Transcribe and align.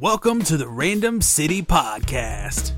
Welcome 0.00 0.40
to 0.44 0.56
the 0.56 0.66
Random 0.66 1.20
City 1.20 1.60
Podcast. 1.60 2.72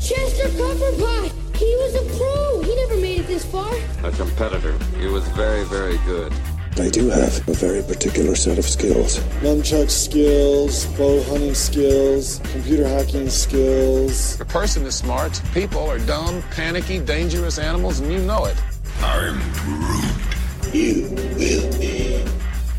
Chester 0.00 0.48
Copperpot! 0.50 1.56
He 1.56 1.64
was 1.74 1.94
a 1.96 2.16
pro! 2.16 2.62
He 2.62 2.76
never 2.76 2.96
made 2.98 3.18
it 3.22 3.26
this 3.26 3.44
far! 3.44 3.74
A 4.04 4.12
competitor. 4.12 4.78
He 4.96 5.06
was 5.06 5.26
very, 5.30 5.64
very 5.64 5.98
good. 6.06 6.32
I 6.76 6.88
do 6.88 7.10
have 7.10 7.48
a 7.48 7.54
very 7.54 7.82
particular 7.82 8.36
set 8.36 8.58
of 8.58 8.64
skills. 8.64 9.18
Nunchuck 9.42 9.90
skills, 9.90 10.86
bow 10.96 11.20
hunting 11.24 11.54
skills, 11.54 12.38
computer 12.52 12.86
hacking 12.86 13.28
skills. 13.28 14.40
A 14.40 14.44
person 14.44 14.86
is 14.86 14.94
smart. 14.94 15.42
People 15.52 15.80
are 15.80 15.98
dumb, 15.98 16.42
panicky, 16.52 17.00
dangerous 17.00 17.58
animals, 17.58 17.98
and 17.98 18.12
you 18.12 18.20
know 18.20 18.44
it. 18.44 18.54
I'm 19.00 19.40
Groot. 19.54 20.72
You 20.72 21.08
will 21.34 21.80
be. 21.80 22.07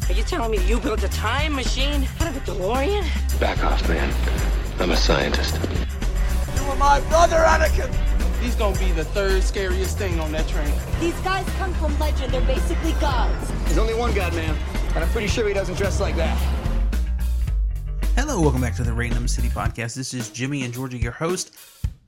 Are 0.09 0.13
you 0.13 0.23
telling 0.23 0.49
me 0.49 0.57
you 0.65 0.79
built 0.79 1.03
a 1.03 1.07
time 1.09 1.53
machine 1.53 2.07
out 2.19 2.29
of 2.29 2.37
a 2.37 2.39
DeLorean? 2.39 3.39
Back 3.39 3.63
off, 3.63 3.87
man. 3.87 4.11
I'm 4.79 4.89
a 4.89 4.97
scientist. 4.97 5.59
You 6.55 6.67
were 6.67 6.75
my 6.77 6.99
brother, 7.01 7.35
Anakin! 7.35 7.93
He's 8.41 8.55
gonna 8.55 8.77
be 8.79 8.91
the 8.91 9.03
third 9.03 9.43
scariest 9.43 9.99
thing 9.99 10.19
on 10.19 10.31
that 10.31 10.47
train. 10.47 10.73
These 10.99 11.13
guys 11.19 11.47
come 11.59 11.71
from 11.75 11.97
legend. 11.99 12.33
They're 12.33 12.41
basically 12.41 12.93
gods. 12.93 13.51
There's 13.65 13.77
only 13.77 13.93
one 13.93 14.11
god, 14.15 14.33
man. 14.33 14.57
And 14.95 15.03
I'm 15.03 15.09
pretty 15.09 15.27
sure 15.27 15.47
he 15.47 15.53
doesn't 15.53 15.75
dress 15.75 16.01
like 16.01 16.15
that. 16.15 16.35
Hello, 18.15 18.41
welcome 18.41 18.61
back 18.61 18.75
to 18.77 18.83
the 18.83 18.93
Random 18.93 19.27
City 19.27 19.49
Podcast. 19.49 19.93
This 19.93 20.15
is 20.15 20.31
Jimmy 20.31 20.63
and 20.63 20.73
Georgia, 20.73 20.97
your 20.97 21.11
host, 21.11 21.55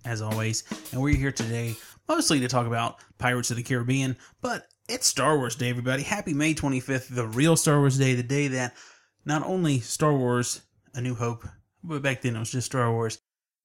as 0.06 0.24
always, 0.24 0.64
and 0.92 1.00
we're 1.00 1.16
here 1.16 1.32
today 1.32 1.76
mostly 2.10 2.40
to 2.40 2.48
talk 2.48 2.66
about 2.66 2.98
Pirates 3.20 3.52
of 3.52 3.58
the 3.58 3.64
Caribbean, 3.64 4.18
but 4.42 4.71
it's 4.92 5.08
Star 5.08 5.38
Wars 5.38 5.56
Day, 5.56 5.70
everybody. 5.70 6.04
Happy 6.04 6.34
May 6.34 6.54
25th, 6.54 7.16
the 7.16 7.26
real 7.26 7.56
Star 7.56 7.80
Wars 7.80 7.98
Day, 7.98 8.14
the 8.14 8.24
day 8.24 8.50
that 8.50 8.76
not 9.24 9.42
only 9.46 9.80
Star 9.80 10.14
Wars 10.14 10.64
A 10.94 11.00
New 11.00 11.16
Hope, 11.16 11.48
but 11.82 12.02
back 12.02 12.22
then 12.22 12.36
it 12.36 12.40
was 12.40 12.52
just 12.52 12.66
Star 12.66 12.92
Wars, 12.92 13.18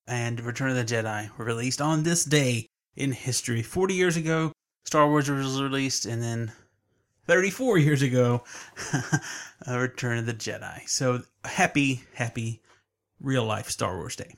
and 0.06 0.40
Return 0.40 0.70
of 0.70 0.76
the 0.76 0.84
Jedi 0.84 1.36
were 1.36 1.44
released 1.44 1.80
on 1.80 2.04
this 2.04 2.24
day 2.24 2.68
in 2.94 3.10
history. 3.10 3.60
40 3.60 3.94
years 3.94 4.16
ago, 4.16 4.52
Star 4.84 5.08
Wars 5.08 5.28
was 5.28 5.60
released, 5.60 6.06
and 6.06 6.22
then 6.22 6.52
34 7.26 7.78
years 7.78 8.02
ago, 8.02 8.44
uh, 9.66 9.78
Return 9.78 10.18
of 10.18 10.26
the 10.26 10.34
Jedi. 10.34 10.88
So 10.88 11.22
happy, 11.44 12.04
happy 12.14 12.62
real 13.20 13.44
life 13.44 13.68
Star 13.68 13.96
Wars 13.96 14.14
Day. 14.14 14.36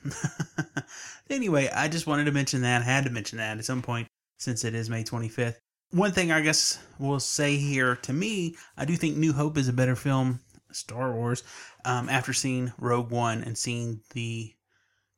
anyway, 1.31 1.69
I 1.69 1.89
just 1.89 2.07
wanted 2.07 2.25
to 2.25 2.33
mention 2.33 2.63
that. 2.63 2.81
I 2.81 2.85
had 2.85 3.05
to 3.05 3.11
mention 3.11 3.37
that 3.37 3.59
at 3.59 3.65
some 3.67 3.83
point 3.83 4.09
since 4.39 4.65
it 4.65 4.75
is 4.75 4.89
May 4.89 5.05
25th. 5.05 5.57
One 5.91 6.13
thing 6.13 6.31
I 6.31 6.43
guess 6.43 6.79
we'll 6.99 7.19
say 7.19 7.57
here 7.57 7.97
to 7.97 8.13
me, 8.13 8.57
I 8.77 8.85
do 8.85 8.95
think 8.95 9.17
New 9.17 9.33
Hope 9.33 9.57
is 9.57 9.69
a 9.69 9.73
better 9.73 9.97
film, 9.97 10.41
Star 10.71 11.15
Wars, 11.15 11.43
um, 11.87 12.11
after 12.11 12.35
seeing 12.35 12.73
Rogue 12.79 13.11
One 13.11 13.43
and 13.43 13.57
seeing 13.57 14.03
the 14.13 14.53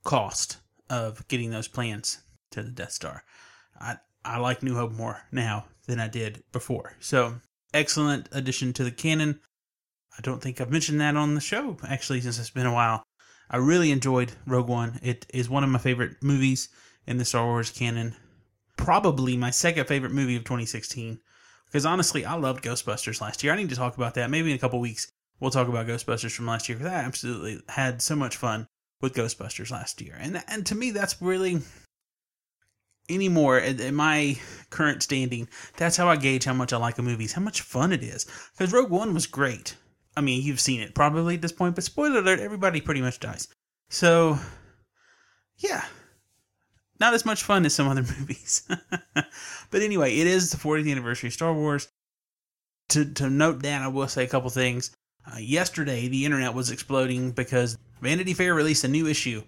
cost 0.05 0.59
of 0.89 1.27
getting 1.27 1.51
those 1.51 1.67
plans 1.67 2.21
to 2.53 2.63
the 2.63 2.71
Death 2.71 2.93
Star. 2.93 3.25
I, 3.81 3.97
I 4.25 4.39
like 4.39 4.63
New 4.63 4.77
Hope 4.77 4.93
more 4.93 5.23
now 5.33 5.65
than 5.89 5.99
I 5.99 6.07
did 6.07 6.45
before. 6.53 6.95
So, 7.01 7.41
excellent 7.75 8.29
addition 8.31 8.73
to 8.75 8.85
the 8.85 8.93
canon. 8.93 9.41
I 10.17 10.21
don't 10.23 10.41
think 10.41 10.61
I've 10.61 10.71
mentioned 10.71 11.01
that 11.01 11.17
on 11.17 11.35
the 11.35 11.41
show, 11.41 11.79
actually, 11.85 12.21
since 12.21 12.39
it's 12.39 12.51
been 12.51 12.67
a 12.67 12.73
while. 12.73 13.03
I 13.51 13.57
really 13.57 13.91
enjoyed 13.91 14.33
Rogue 14.47 14.69
One. 14.69 15.01
It 15.03 15.27
is 15.35 15.51
one 15.51 15.65
of 15.65 15.71
my 15.71 15.81
favorite 15.81 16.23
movies 16.23 16.69
in 17.09 17.17
the 17.17 17.25
Star 17.25 17.45
Wars 17.45 17.71
canon. 17.71 18.15
Probably 18.81 19.37
my 19.37 19.51
second 19.51 19.87
favorite 19.87 20.13
movie 20.13 20.37
of 20.37 20.45
2016. 20.45 21.21
Because 21.67 21.87
honestly, 21.87 22.25
I 22.25 22.35
loved 22.35 22.65
Ghostbusters 22.65 23.21
last 23.21 23.45
year. 23.45 23.53
I 23.53 23.57
need 23.57 23.69
to 23.71 23.77
talk 23.77 23.97
about 23.97 24.15
that. 24.15 24.31
Maybe 24.31 24.51
in 24.51 24.57
a 24.57 24.61
couple 24.61 24.81
weeks, 24.81 25.13
we'll 25.39 25.51
talk 25.51 25.69
about 25.69 25.87
Ghostbusters 25.87 26.35
from 26.35 26.47
last 26.47 26.69
year. 26.69 26.79
Because 26.79 26.93
I 26.93 26.97
absolutely 26.97 27.61
had 27.69 28.03
so 28.03 28.17
much 28.17 28.37
fun 28.37 28.67
with 29.01 29.15
Ghostbusters 29.15 29.71
last 29.71 30.01
year. 30.01 30.17
And, 30.19 30.43
and 30.49 30.67
to 30.67 30.75
me, 30.75 30.91
that's 30.91 31.23
really 31.23 31.61
anymore 33.09 33.59
in 33.59 33.95
my 33.95 34.39
current 34.71 35.03
standing. 35.03 35.49
That's 35.77 35.97
how 35.97 36.09
I 36.09 36.17
gauge 36.17 36.45
how 36.45 36.55
much 36.55 36.73
I 36.73 36.77
like 36.77 36.99
a 36.99 37.03
movie, 37.03 37.27
how 37.27 37.43
much 37.43 37.61
fun 37.61 37.93
it 37.93 38.03
is. 38.03 38.27
Because 38.57 38.73
Rogue 38.73 38.91
One 38.91 39.15
was 39.15 39.27
great. 39.27 39.77
I 40.17 40.21
mean, 40.21 40.43
you've 40.43 40.61
seen 40.61 40.81
it 40.81 40.95
probably 40.95 41.37
at 41.37 41.43
this 41.43 41.53
point, 41.53 41.75
but 41.75 41.85
spoiler 41.85 42.21
alert, 42.21 42.41
everybody 42.41 42.81
pretty 42.81 43.01
much 43.01 43.21
dies. 43.21 43.49
So, 43.91 44.39
yeah. 45.59 45.85
Not 47.01 47.15
as 47.15 47.25
much 47.25 47.43
fun 47.43 47.65
as 47.67 47.75
some 47.75 47.89
other 47.89 48.03
movies. 48.19 48.69
but 49.15 49.83
anyway, 49.83 50.17
it 50.17 50.27
is 50.27 50.51
the 50.51 50.57
40th 50.57 50.91
anniversary 50.91 51.29
of 51.29 51.35
Star 51.35 51.53
Wars. 51.53 51.89
To, 52.91 53.05
to 53.15 53.31
note 53.31 53.63
that, 53.63 53.83
I 53.83 53.89
will 53.89 54.09
say 54.09 54.25
a 54.25 54.29
couple 54.29 54.51
things. 54.51 54.91
Uh, 55.31 55.39
yesterday, 55.39 56.09
the 56.09 56.25
internet 56.25 56.55
was 56.55 56.71
exploding 56.71 57.31
because 57.33 57.79
Vanity 58.01 58.35
Fair 58.35 58.55
released 58.55 58.85
a 58.85 58.89
new 58.89 59.07
issue 59.07 59.43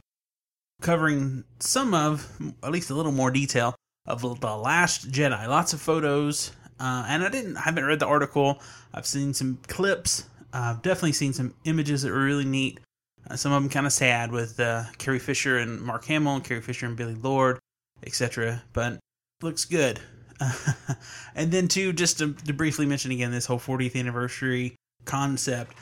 covering 0.80 1.44
some 1.60 1.94
of, 1.94 2.28
at 2.62 2.72
least 2.72 2.90
a 2.90 2.94
little 2.94 3.12
more 3.12 3.30
detail, 3.30 3.74
of 4.06 4.22
The 4.22 4.56
Last 4.56 5.10
Jedi. 5.10 5.46
Lots 5.46 5.72
of 5.72 5.80
photos. 5.80 6.52
Uh, 6.80 7.04
and 7.08 7.22
I 7.22 7.28
didn't, 7.28 7.56
I 7.56 7.62
haven't 7.62 7.84
read 7.84 8.00
the 8.00 8.06
article. 8.06 8.60
I've 8.92 9.06
seen 9.06 9.32
some 9.32 9.58
clips 9.68 10.24
I've 10.52 10.82
definitely 10.82 11.12
seen 11.12 11.32
some 11.32 11.54
images 11.64 12.02
that 12.02 12.12
were 12.12 12.24
really 12.24 12.44
neat. 12.44 12.80
Uh, 13.28 13.36
some 13.36 13.52
of 13.52 13.62
them 13.62 13.70
kind 13.70 13.86
of 13.86 13.92
sad 13.92 14.32
with 14.32 14.58
uh, 14.58 14.84
Carrie 14.98 15.18
Fisher 15.18 15.58
and 15.58 15.80
Mark 15.80 16.04
Hamill, 16.06 16.36
and 16.36 16.44
Carrie 16.44 16.60
Fisher 16.60 16.86
and 16.86 16.96
Billie 16.96 17.14
Lourd, 17.14 17.58
etc. 18.04 18.62
But 18.72 18.98
looks 19.42 19.64
good. 19.64 20.00
and 21.34 21.52
then 21.52 21.68
too, 21.68 21.92
just 21.92 22.18
to, 22.18 22.32
to, 22.32 22.52
briefly 22.52 22.86
mention 22.86 23.12
again 23.12 23.30
this 23.30 23.46
whole 23.46 23.58
40th 23.58 23.94
anniversary 23.96 24.74
concept. 25.04 25.74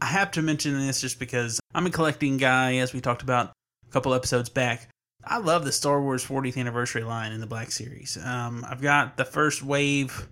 I 0.00 0.06
have 0.06 0.30
to 0.32 0.42
mention 0.42 0.78
this 0.86 1.00
just 1.00 1.18
because 1.18 1.58
I'm 1.74 1.86
a 1.86 1.90
collecting 1.90 2.36
guy, 2.36 2.76
as 2.76 2.92
we 2.92 3.00
talked 3.00 3.22
about 3.22 3.52
a 3.88 3.92
couple 3.92 4.14
episodes 4.14 4.48
back. 4.48 4.88
I 5.26 5.38
love 5.38 5.64
the 5.64 5.72
Star 5.72 6.00
Wars 6.02 6.24
40th 6.24 6.58
anniversary 6.58 7.02
line 7.02 7.32
in 7.32 7.40
the 7.40 7.46
Black 7.46 7.70
Series. 7.70 8.18
Um, 8.22 8.64
I've 8.68 8.82
got 8.82 9.16
the 9.16 9.24
first 9.24 9.62
wave, 9.62 10.28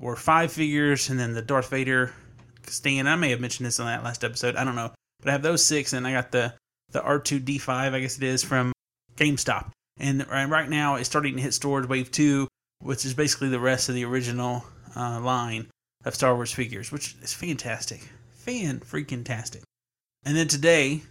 or 0.00 0.16
five 0.16 0.52
figures, 0.52 1.10
and 1.10 1.18
then 1.18 1.34
the 1.34 1.42
Darth 1.42 1.70
Vader 1.70 2.12
stand. 2.66 3.08
I 3.08 3.16
may 3.16 3.30
have 3.30 3.40
mentioned 3.40 3.66
this 3.66 3.80
on 3.80 3.86
that 3.86 4.04
last 4.04 4.24
episode. 4.24 4.56
I 4.56 4.64
don't 4.64 4.76
know, 4.76 4.92
but 5.20 5.28
I 5.28 5.32
have 5.32 5.42
those 5.42 5.64
six, 5.64 5.92
and 5.92 6.06
I 6.06 6.12
got 6.12 6.32
the 6.32 6.54
the 6.92 7.00
R2D5, 7.00 7.68
I 7.68 8.00
guess 8.00 8.16
it 8.16 8.24
is 8.24 8.42
from 8.42 8.72
GameStop, 9.16 9.70
and 9.98 10.26
right 10.28 10.68
now 10.68 10.96
it's 10.96 11.08
starting 11.08 11.36
to 11.36 11.42
hit 11.42 11.54
stores 11.54 11.86
wave 11.86 12.10
two, 12.10 12.48
which 12.80 13.04
is 13.04 13.14
basically 13.14 13.48
the 13.48 13.60
rest 13.60 13.88
of 13.88 13.94
the 13.94 14.04
original 14.04 14.64
uh, 14.96 15.20
line 15.20 15.68
of 16.04 16.14
Star 16.14 16.34
Wars 16.34 16.52
figures, 16.52 16.90
which 16.90 17.14
is 17.22 17.32
fantastic, 17.32 18.00
fan 18.32 18.80
freaking 18.80 19.24
tastic. 19.24 19.62
And 20.24 20.36
then 20.36 20.48
today, 20.48 21.02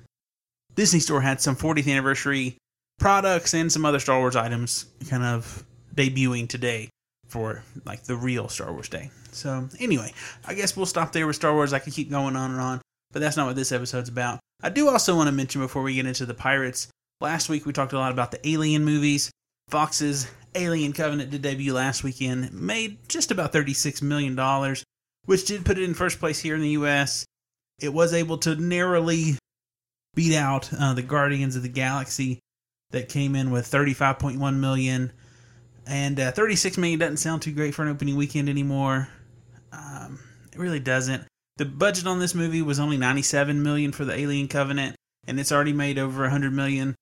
Disney 0.76 1.00
Store 1.00 1.22
had 1.22 1.42
some 1.42 1.56
40th 1.56 1.90
anniversary 1.90 2.58
products 3.00 3.54
and 3.54 3.72
some 3.72 3.86
other 3.86 4.00
Star 4.00 4.20
Wars 4.20 4.36
items 4.36 4.86
kind 5.10 5.24
of 5.24 5.64
debuting 5.96 6.48
today 6.48 6.90
for 7.28 7.64
like 7.86 8.04
the 8.04 8.16
real 8.16 8.50
Star 8.50 8.72
Wars 8.72 8.90
Day. 8.90 9.12
So 9.32 9.70
anyway, 9.80 10.14
I 10.48 10.54
guess 10.54 10.76
we'll 10.76 10.86
stop 10.86 11.12
there 11.12 11.28
with 11.28 11.36
Star 11.36 11.54
Wars. 11.54 11.74
I 11.74 11.80
could 11.80 11.94
keep 11.94 12.10
going 12.10 12.36
on 12.36 12.52
and 12.52 12.60
on, 12.60 12.82
but 13.12 13.20
that's 13.20 13.38
not 13.38 13.48
what 13.48 13.56
this 13.56 13.72
episode's 13.72 14.10
about. 14.10 14.40
I 14.62 14.70
do 14.70 14.90
also 14.90 15.16
want 15.16 15.28
to 15.28 15.36
mention 15.36 15.62
before 15.62 15.84
we 15.84 15.96
get 15.96 16.06
into 16.06 16.26
the 16.26 16.34
pirates. 16.34 16.88
Last 17.22 17.50
week 17.50 17.66
we 17.66 17.74
talked 17.74 17.94
a 17.94 17.98
lot 17.98 18.12
about 18.12 18.32
the 18.32 18.48
Alien 18.48 18.84
movies. 18.86 19.32
Fox's 19.70 20.30
Alien 20.56 20.94
Covenant 20.94 21.30
did 21.30 21.42
debut 21.42 21.74
last 21.74 22.04
weekend, 22.04 22.52
made 22.54 22.98
just 23.08 23.32
about 23.32 23.54
$36 23.54 24.02
million, 24.02 24.36
which 25.26 25.46
did 25.46 25.66
put 25.66 25.78
it 25.78 25.84
in 25.84 25.94
first 25.94 26.20
place 26.20 26.40
here 26.40 26.56
in 26.56 26.62
the 26.62 26.70
U.S. 26.70 27.26
It 27.80 27.94
was 27.94 28.14
able 28.14 28.40
to 28.40 28.56
narrowly 28.56 29.38
beat 30.16 30.36
out 30.36 30.70
uh, 30.74 30.94
the 30.94 31.04
Guardians 31.04 31.56
of 31.56 31.62
the 31.62 31.70
Galaxy 31.70 32.40
that 32.92 33.10
came 33.10 33.36
in 33.36 33.52
with 33.52 33.70
35.1 33.70 34.60
million 34.60 35.12
and 35.86 36.20
uh, 36.20 36.32
36 36.32 36.78
million 36.78 37.00
doesn't 37.00 37.18
sound 37.18 37.42
too 37.42 37.52
great 37.52 37.74
for 37.74 37.84
an 37.84 37.90
opening 37.90 38.16
weekend 38.16 38.50
anymore 38.50 39.08
um, 39.72 40.20
it 40.52 40.60
really 40.60 40.80
doesn't 40.80 41.24
the 41.60 41.66
budget 41.66 42.08
on 42.08 42.20
this 42.20 42.34
movie 42.34 42.62
was 42.62 42.80
only 42.80 42.98
97 42.98 43.62
million 43.62 43.92
for 43.92 44.06
the 44.06 44.18
alien 44.18 44.48
covenant 44.48 44.96
and 45.28 45.40
it's 45.40 45.52
already 45.52 45.74
made 45.74 46.00
over 46.00 46.22
100 46.22 46.54
million 46.54 46.96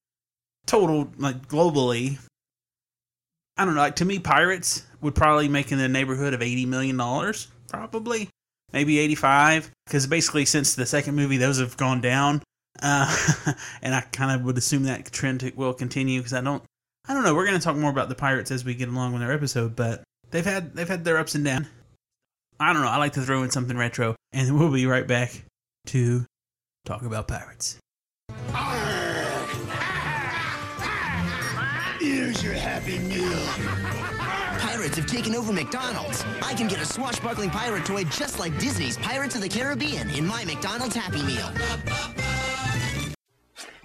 total 0.66 1.08
like 1.18 1.48
globally 1.48 2.18
i 3.56 3.64
don't 3.64 3.76
know 3.76 3.82
like 3.82 3.96
to 3.96 4.06
me 4.06 4.18
pirates 4.18 4.84
would 5.00 5.14
probably 5.14 5.48
make 5.48 5.72
in 5.72 5.78
the 5.78 5.88
neighborhood 5.88 6.34
of 6.34 6.42
80 6.42 6.66
million 6.66 6.98
dollars 6.98 7.48
probably 7.70 8.30
maybe 8.74 8.98
85 8.98 9.72
because 9.86 10.08
basically 10.08 10.46
since 10.46 10.74
the 10.74 10.88
second 10.88 11.16
movie 11.16 11.38
those 11.38 11.60
have 11.60 11.78
gone 11.78 12.02
down 12.02 12.42
uh, 12.82 13.54
and 13.82 13.94
I 13.96 14.02
kind 14.02 14.32
of 14.32 14.46
would 14.46 14.58
assume 14.58 14.84
that 14.84 15.12
trend 15.12 15.52
will 15.56 15.74
continue 15.74 16.20
because 16.20 16.34
I 16.34 16.42
don't, 16.42 16.64
I 17.08 17.14
don't 17.14 17.24
know. 17.24 17.34
We're 17.34 17.48
going 17.48 17.58
to 17.58 17.64
talk 17.64 17.76
more 17.76 17.90
about 17.90 18.10
the 18.10 18.16
pirates 18.16 18.52
as 18.52 18.64
we 18.64 18.76
get 18.76 18.90
along 18.90 19.14
with 19.14 19.24
our 19.24 19.32
episode, 19.32 19.76
but 19.76 20.04
they've 20.30 20.46
had 20.46 20.76
they've 20.76 20.88
had 20.88 21.04
their 21.04 21.18
ups 21.18 21.36
and 21.36 21.46
downs. 21.46 21.68
I 22.60 22.74
don't 22.74 22.82
know. 22.82 22.90
I 22.90 22.98
like 22.98 23.14
to 23.14 23.22
throw 23.22 23.44
in 23.44 23.52
something 23.52 23.78
retro, 23.78 24.16
and 24.32 24.58
we'll 24.58 24.72
be 24.72 24.86
right 24.86 25.08
back 25.08 25.44
to 25.88 26.26
talk 26.86 27.04
about 27.04 27.28
pirates. 27.28 27.78
Here's 32.00 32.44
your 32.44 32.54
happy 32.54 33.00
meal. 33.00 33.38
Pirates 34.60 34.98
have 34.98 35.08
taken 35.08 35.36
over 35.36 35.54
McDonald's. 35.54 36.24
I 36.42 36.54
can 36.54 36.68
get 36.68 36.80
a 36.80 36.86
swashbuckling 36.86 37.50
pirate 37.50 37.86
toy 37.86 38.04
just 38.06 38.40
like 38.40 38.58
Disney's 38.60 38.98
Pirates 38.98 39.36
of 39.36 39.42
the 39.42 39.50
Caribbean 39.50 40.10
in 40.12 40.26
my 40.26 40.44
McDonald's 40.46 40.96
Happy 40.96 41.22
Meal. 41.24 41.52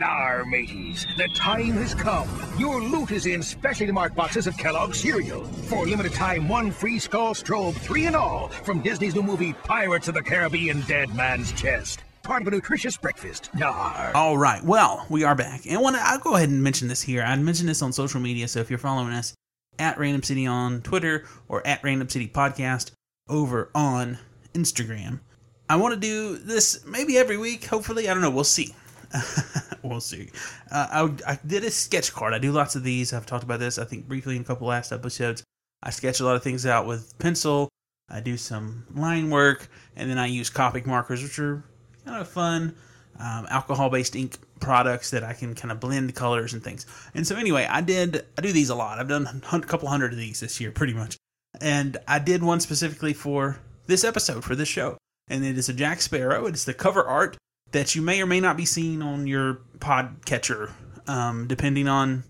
Our 0.00 0.44
mateys, 0.44 1.06
the 1.16 1.28
time 1.28 1.72
has 1.72 1.94
come. 1.94 2.28
Your 2.58 2.80
loot 2.80 3.10
is 3.10 3.26
in 3.26 3.42
specially 3.42 3.92
marked 3.92 4.16
boxes 4.16 4.46
of 4.46 4.56
Kellogg's 4.56 5.00
cereal. 5.00 5.44
For 5.44 5.86
limited 5.86 6.12
time, 6.12 6.48
one 6.48 6.70
free 6.70 6.98
skull 6.98 7.34
strobe, 7.34 7.74
three 7.74 8.06
and 8.06 8.16
all, 8.16 8.48
from 8.48 8.80
Disney's 8.82 9.14
new 9.14 9.22
movie 9.22 9.52
Pirates 9.52 10.08
of 10.08 10.14
the 10.14 10.22
Caribbean 10.22 10.80
Dead 10.82 11.14
Man's 11.14 11.52
Chest. 11.52 12.02
Part 12.22 12.42
of 12.42 12.48
a 12.48 12.50
nutritious 12.52 12.96
breakfast. 12.96 13.50
Yar. 13.56 14.12
All 14.14 14.38
right. 14.38 14.62
Well, 14.62 15.06
we 15.08 15.24
are 15.24 15.34
back. 15.34 15.62
And 15.68 15.82
when 15.82 15.96
I'll 15.96 16.18
go 16.18 16.36
ahead 16.36 16.48
and 16.48 16.62
mention 16.62 16.88
this 16.88 17.02
here. 17.02 17.22
I 17.22 17.34
mentioned 17.36 17.68
this 17.68 17.82
on 17.82 17.92
social 17.92 18.20
media, 18.20 18.48
so 18.48 18.60
if 18.60 18.70
you're 18.70 18.78
following 18.78 19.12
us 19.12 19.34
at 19.78 19.98
Random 19.98 20.22
City 20.22 20.46
on 20.46 20.82
Twitter 20.82 21.24
or 21.48 21.66
at 21.66 21.82
Random 21.82 22.08
City 22.08 22.28
Podcast 22.28 22.92
over 23.28 23.70
on 23.74 24.18
Instagram. 24.54 25.20
I 25.68 25.76
want 25.76 25.94
to 25.94 26.00
do 26.00 26.36
this 26.36 26.84
maybe 26.86 27.16
every 27.16 27.38
week, 27.38 27.64
hopefully. 27.64 28.08
I 28.08 28.12
don't 28.12 28.22
know. 28.22 28.30
We'll 28.30 28.44
see. 28.44 28.74
we'll 29.82 30.00
see. 30.00 30.30
Uh, 30.70 31.08
I, 31.26 31.32
I 31.32 31.38
did 31.46 31.64
a 31.64 31.70
sketch 31.70 32.12
card. 32.12 32.34
I 32.34 32.38
do 32.38 32.52
lots 32.52 32.76
of 32.76 32.82
these. 32.82 33.12
I've 33.12 33.26
talked 33.26 33.44
about 33.44 33.60
this, 33.60 33.78
I 33.78 33.84
think, 33.84 34.08
briefly 34.08 34.36
in 34.36 34.42
a 34.42 34.44
couple 34.44 34.68
last 34.68 34.92
episodes. 34.92 35.42
I 35.82 35.90
sketch 35.90 36.20
a 36.20 36.24
lot 36.24 36.36
of 36.36 36.42
things 36.42 36.64
out 36.66 36.86
with 36.86 37.18
pencil. 37.18 37.68
I 38.08 38.20
do 38.20 38.36
some 38.36 38.86
line 38.94 39.30
work, 39.30 39.68
and 39.96 40.10
then 40.10 40.18
I 40.18 40.26
use 40.26 40.50
Copic 40.50 40.86
markers, 40.86 41.22
which 41.22 41.38
are 41.38 41.64
kind 42.04 42.20
of 42.20 42.28
fun 42.28 42.74
um, 43.18 43.46
alcohol-based 43.50 44.16
ink 44.16 44.38
products 44.60 45.10
that 45.10 45.24
I 45.24 45.32
can 45.32 45.54
kind 45.54 45.72
of 45.72 45.80
blend 45.80 46.14
colors 46.14 46.52
and 46.52 46.62
things. 46.62 46.86
And 47.14 47.26
so 47.26 47.36
anyway, 47.36 47.66
I 47.68 47.80
did 47.80 48.24
I 48.38 48.42
do 48.42 48.52
these 48.52 48.70
a 48.70 48.74
lot. 48.74 48.98
I've 48.98 49.08
done 49.08 49.42
a 49.52 49.60
couple 49.60 49.88
hundred 49.88 50.12
of 50.12 50.18
these 50.18 50.40
this 50.40 50.60
year, 50.60 50.70
pretty 50.70 50.94
much. 50.94 51.16
And 51.60 51.98
I 52.08 52.18
did 52.18 52.42
one 52.42 52.60
specifically 52.60 53.12
for 53.12 53.60
this 53.86 54.04
episode 54.04 54.44
for 54.44 54.54
this 54.54 54.68
show, 54.68 54.96
and 55.28 55.44
it 55.44 55.58
is 55.58 55.68
a 55.68 55.74
Jack 55.74 56.00
Sparrow. 56.00 56.46
It's 56.46 56.64
the 56.64 56.74
cover 56.74 57.04
art 57.04 57.36
that 57.72 57.94
you 57.94 58.02
may 58.02 58.22
or 58.22 58.26
may 58.26 58.40
not 58.40 58.56
be 58.56 58.64
seeing 58.64 59.02
on 59.02 59.26
your 59.26 59.60
podcatcher, 59.78 60.70
um, 61.06 61.46
depending 61.46 61.88
on 61.88 62.24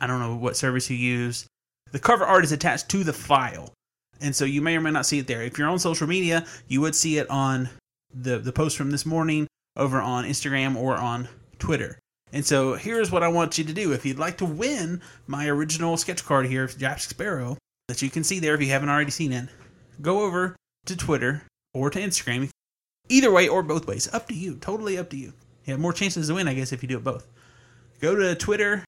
I 0.00 0.06
don't 0.06 0.20
know 0.20 0.34
what 0.34 0.56
service 0.56 0.90
you 0.90 0.96
use. 0.96 1.46
The 1.92 1.98
cover 1.98 2.24
art 2.24 2.44
is 2.44 2.52
attached 2.52 2.88
to 2.88 3.04
the 3.04 3.12
file, 3.12 3.72
and 4.20 4.34
so 4.34 4.44
you 4.44 4.60
may 4.60 4.76
or 4.76 4.80
may 4.80 4.90
not 4.90 5.06
see 5.06 5.18
it 5.18 5.26
there. 5.26 5.42
If 5.42 5.58
you're 5.58 5.68
on 5.68 5.78
social 5.78 6.06
media, 6.06 6.44
you 6.66 6.80
would 6.80 6.94
see 6.94 7.18
it 7.18 7.30
on 7.30 7.68
the 8.12 8.38
the 8.38 8.52
post 8.52 8.76
from 8.76 8.90
this 8.90 9.06
morning 9.06 9.46
over 9.76 10.00
on 10.00 10.24
Instagram 10.24 10.76
or 10.76 10.96
on 10.96 11.28
Twitter. 11.58 11.98
And 12.32 12.44
so 12.44 12.74
here's 12.74 13.10
what 13.10 13.22
I 13.22 13.28
want 13.28 13.58
you 13.58 13.64
to 13.64 13.72
do. 13.74 13.92
If 13.92 14.06
you'd 14.06 14.18
like 14.18 14.38
to 14.38 14.46
win 14.46 15.02
my 15.26 15.48
original 15.48 15.96
sketch 15.98 16.24
card 16.24 16.46
here, 16.46 16.66
Jack 16.66 17.00
Sparrow, 17.00 17.58
that 17.88 18.00
you 18.00 18.10
can 18.10 18.24
see 18.24 18.38
there 18.38 18.54
if 18.54 18.62
you 18.62 18.68
haven't 18.68 18.88
already 18.88 19.10
seen 19.10 19.32
it, 19.32 19.48
go 20.00 20.22
over 20.22 20.56
to 20.86 20.96
Twitter 20.96 21.42
or 21.74 21.90
to 21.90 22.00
Instagram. 22.00 22.48
Either 23.08 23.30
way 23.32 23.48
or 23.48 23.62
both 23.62 23.86
ways. 23.86 24.12
Up 24.12 24.28
to 24.28 24.34
you. 24.34 24.56
Totally 24.56 24.98
up 24.98 25.10
to 25.10 25.16
you. 25.16 25.32
You 25.64 25.72
have 25.72 25.80
more 25.80 25.92
chances 25.92 26.28
to 26.28 26.34
win, 26.34 26.48
I 26.48 26.54
guess, 26.54 26.72
if 26.72 26.82
you 26.82 26.88
do 26.88 26.98
it 26.98 27.04
both. 27.04 27.26
Go 28.00 28.16
to 28.16 28.34
Twitter 28.34 28.84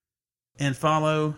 and 0.59 0.77
follow 0.77 1.37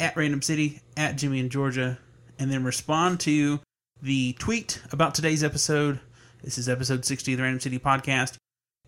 at 0.00 0.16
Random 0.16 0.42
City, 0.42 0.80
at 0.96 1.16
Jimmy 1.16 1.38
in 1.40 1.50
Georgia, 1.50 1.98
and 2.38 2.50
then 2.50 2.64
respond 2.64 3.20
to 3.20 3.60
the 4.00 4.32
tweet 4.34 4.80
about 4.90 5.14
today's 5.14 5.44
episode. 5.44 6.00
This 6.42 6.58
is 6.58 6.68
episode 6.68 7.04
60 7.04 7.32
of 7.32 7.36
the 7.36 7.42
Random 7.42 7.60
City 7.60 7.78
podcast. 7.78 8.36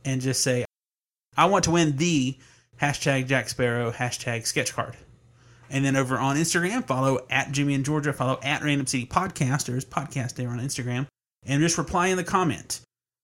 And 0.05 0.21
just 0.21 0.43
say, 0.43 0.65
I 1.37 1.47
want 1.47 1.65
to 1.65 1.71
win 1.71 1.97
the 1.97 2.37
hashtag 2.81 3.27
Jack 3.27 3.49
Sparrow, 3.49 3.93
hashtag 3.93 4.47
sketch 4.47 4.75
card. 4.75 4.97
And 5.71 5.85
then 5.85 5.97
over 5.97 6.19
on 6.19 6.37
Instagram, 6.37 6.87
follow 6.87 7.21
at 7.31 7.53
Jimmy 7.53 7.75
in 7.75 7.85
Georgia, 7.85 8.13
follow 8.13 8.39
at 8.43 8.63
Random 8.63 8.87
City 8.87 9.07
Podcast. 9.07 9.35
Podcasters, 9.35 9.87
podcast 9.87 10.35
there 10.35 10.49
on 10.49 10.61
Instagram, 10.61 11.07
and 11.47 11.63
just 11.63 11.79
reply 11.79 12.09
in 12.09 12.17
the 12.17 12.25
comment. 12.25 12.81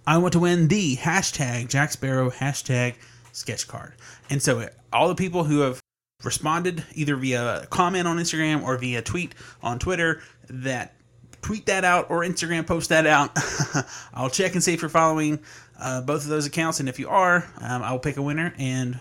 I 0.06 0.19
want 0.19 0.32
to 0.32 0.41
win 0.41 0.69
the 0.69 0.97
hashtag 0.97 1.69
Jack 1.69 1.93
Sparrow, 1.93 2.31
hashtag 2.31 2.94
sketch 3.32 3.69
card. 3.69 3.94
And 4.29 4.43
so 4.43 4.69
all 4.93 5.08
the 5.08 5.14
people 5.14 5.44
who 5.44 5.61
have 5.61 5.81
responded 6.23 6.85
either 6.94 7.17
via 7.17 7.67
comment 7.70 8.06
on 8.06 8.19
Instagram 8.19 8.62
or 8.62 8.76
via 8.76 9.02
tweet 9.02 9.35
on 9.62 9.79
Twitter 9.79 10.20
that 10.49 10.94
tweet 11.43 11.67
that 11.67 11.85
out 11.85 12.11
or 12.11 12.20
Instagram 12.20 12.67
post 12.67 12.91
that 12.91 13.06
out. 13.06 13.31
I'll 14.14 14.31
check 14.31 14.55
and 14.55 14.62
see 14.62 14.75
if 14.75 14.82
you're 14.82 14.88
following 14.88 15.41
uh, 15.79 16.03
both 16.03 16.25
of 16.25 16.29
those 16.29 16.46
accounts. 16.46 16.81
And 16.81 16.88
if 16.88 16.99
you 16.99 17.08
are, 17.08 17.49
um, 17.61 17.82
I'll 17.82 17.99
pick 17.99 18.17
a 18.17 18.23
winner 18.23 18.55
and 18.58 19.00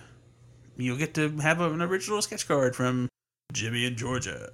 you'll 0.78 0.98
get 0.98 1.14
to 1.16 1.30
have 1.40 1.60
an 1.60 1.82
original 1.82 2.22
sketch 2.22 2.48
card 2.48 2.76
from 2.76 3.10
Jimmy 3.52 3.86
in 3.86 3.98
Georgia. 3.98 4.50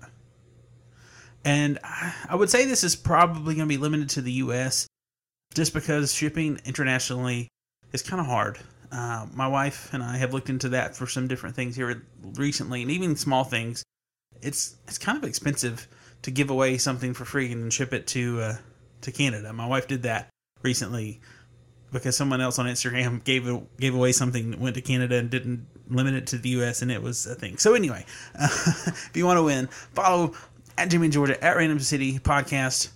And 1.44 1.77
I 1.83 2.36
would 2.36 2.50
say 2.50 2.65
this 2.65 2.83
is 2.83 2.95
probably 2.95 3.53
going 3.53 3.68
to 3.68 3.74
be 3.74 3.77
limited 3.77 4.09
to 4.12 4.21
the 4.21 4.31
US 4.33 4.88
just 5.55 5.73
because 5.73 6.13
shipping 6.13 6.59
internationally 6.65 7.47
is 7.93 8.03
kind 8.03 8.19
of 8.19 8.27
hard. 8.27 8.59
Uh, 8.91 9.25
my 9.33 9.47
wife 9.47 9.93
and 9.93 10.03
I 10.03 10.17
have 10.17 10.33
looked 10.33 10.49
into 10.49 10.69
that 10.69 10.95
for 10.95 11.07
some 11.07 11.27
different 11.27 11.55
things 11.55 11.75
here 11.75 12.03
recently, 12.35 12.81
and 12.81 12.91
even 12.91 13.15
small 13.15 13.43
things. 13.43 13.83
It's 14.41 14.75
it's 14.87 14.97
kind 14.97 15.17
of 15.17 15.23
expensive 15.23 15.87
to 16.21 16.31
give 16.31 16.49
away 16.49 16.77
something 16.77 17.13
for 17.13 17.25
free 17.25 17.51
and 17.51 17.73
ship 17.73 17.93
it 17.93 18.05
to 18.07 18.41
uh, 18.41 18.57
to 19.01 19.11
Canada. 19.11 19.51
My 19.53 19.65
wife 19.65 19.87
did 19.87 20.03
that 20.03 20.29
recently 20.61 21.21
because 21.91 22.17
someone 22.17 22.41
else 22.41 22.59
on 22.59 22.65
Instagram 22.65 23.23
gave 23.23 23.49
gave 23.79 23.95
away 23.95 24.11
something 24.11 24.51
that 24.51 24.59
went 24.59 24.75
to 24.75 24.81
Canada 24.81 25.15
and 25.15 25.29
didn't 25.29 25.65
limit 25.87 26.13
it 26.13 26.27
to 26.27 26.37
the 26.37 26.49
U.S. 26.49 26.81
and 26.81 26.91
it 26.91 27.01
was 27.01 27.25
a 27.25 27.35
thing. 27.35 27.57
So 27.57 27.73
anyway, 27.73 28.05
uh, 28.37 28.47
if 28.87 29.11
you 29.15 29.25
want 29.25 29.37
to 29.37 29.43
win, 29.43 29.67
follow 29.67 30.33
at 30.77 30.89
Jimmy 30.89 31.09
Georgia 31.09 31.41
at 31.43 31.55
Random 31.55 31.79
City 31.79 32.19
Podcast 32.19 32.89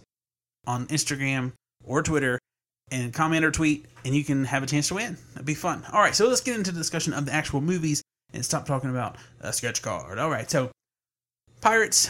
on 0.68 0.88
Instagram 0.88 1.54
or 1.84 2.04
Twitter 2.04 2.40
and 2.92 3.14
comment 3.14 3.46
or 3.46 3.52
tweet, 3.52 3.86
and 4.06 4.16
you 4.16 4.24
can 4.24 4.46
have 4.46 4.64
a 4.64 4.66
chance 4.66 4.88
to 4.90 4.96
win. 4.96 5.18
That'd 5.34 5.46
be 5.46 5.54
fun. 5.54 5.84
All 5.92 6.02
right, 6.02 6.16
so 6.16 6.28
let's 6.28 6.42
get 6.42 6.56
into 6.56 6.72
the 6.72 6.78
discussion 6.78 7.14
of 7.14 7.26
the 7.26 7.34
actual 7.34 7.62
movies 7.62 8.02
and 8.34 8.44
stop 8.44 8.66
talking 8.66 8.90
about 8.90 9.18
a 9.42 9.54
sketch 9.54 9.82
card. 9.82 10.20
All 10.20 10.30
right, 10.30 10.50
so 10.50 10.72
Pirates, 11.62 12.10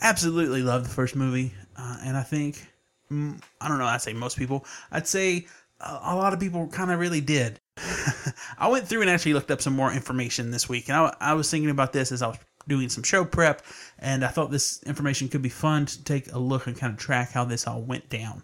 absolutely 0.00 0.62
love 0.62 0.84
the 0.84 0.90
first 0.90 1.16
movie, 1.16 1.52
uh, 1.76 1.98
and 2.04 2.16
I 2.16 2.22
think 2.22 2.66
mm, 3.10 3.40
I 3.60 3.68
don't 3.68 3.78
know. 3.78 3.86
I'd 3.86 4.02
say 4.02 4.12
most 4.12 4.36
people. 4.36 4.64
I'd 4.90 5.06
say 5.06 5.46
a, 5.80 5.98
a 6.02 6.16
lot 6.16 6.32
of 6.32 6.40
people 6.40 6.66
kind 6.68 6.90
of 6.90 6.98
really 6.98 7.20
did. 7.20 7.58
I 8.58 8.68
went 8.68 8.86
through 8.88 9.02
and 9.02 9.10
actually 9.10 9.34
looked 9.34 9.50
up 9.50 9.62
some 9.62 9.74
more 9.74 9.92
information 9.92 10.50
this 10.50 10.68
week, 10.68 10.88
and 10.88 10.96
I, 10.96 11.14
I 11.20 11.34
was 11.34 11.50
thinking 11.50 11.70
about 11.70 11.92
this 11.92 12.12
as 12.12 12.22
I 12.22 12.28
was 12.28 12.38
doing 12.68 12.88
some 12.88 13.02
show 13.02 13.24
prep, 13.24 13.62
and 13.98 14.24
I 14.24 14.28
thought 14.28 14.50
this 14.50 14.82
information 14.84 15.28
could 15.28 15.42
be 15.42 15.48
fun 15.48 15.86
to 15.86 16.04
take 16.04 16.32
a 16.32 16.38
look 16.38 16.66
and 16.66 16.76
kind 16.76 16.92
of 16.92 16.98
track 16.98 17.32
how 17.32 17.44
this 17.44 17.66
all 17.66 17.82
went 17.82 18.08
down. 18.08 18.42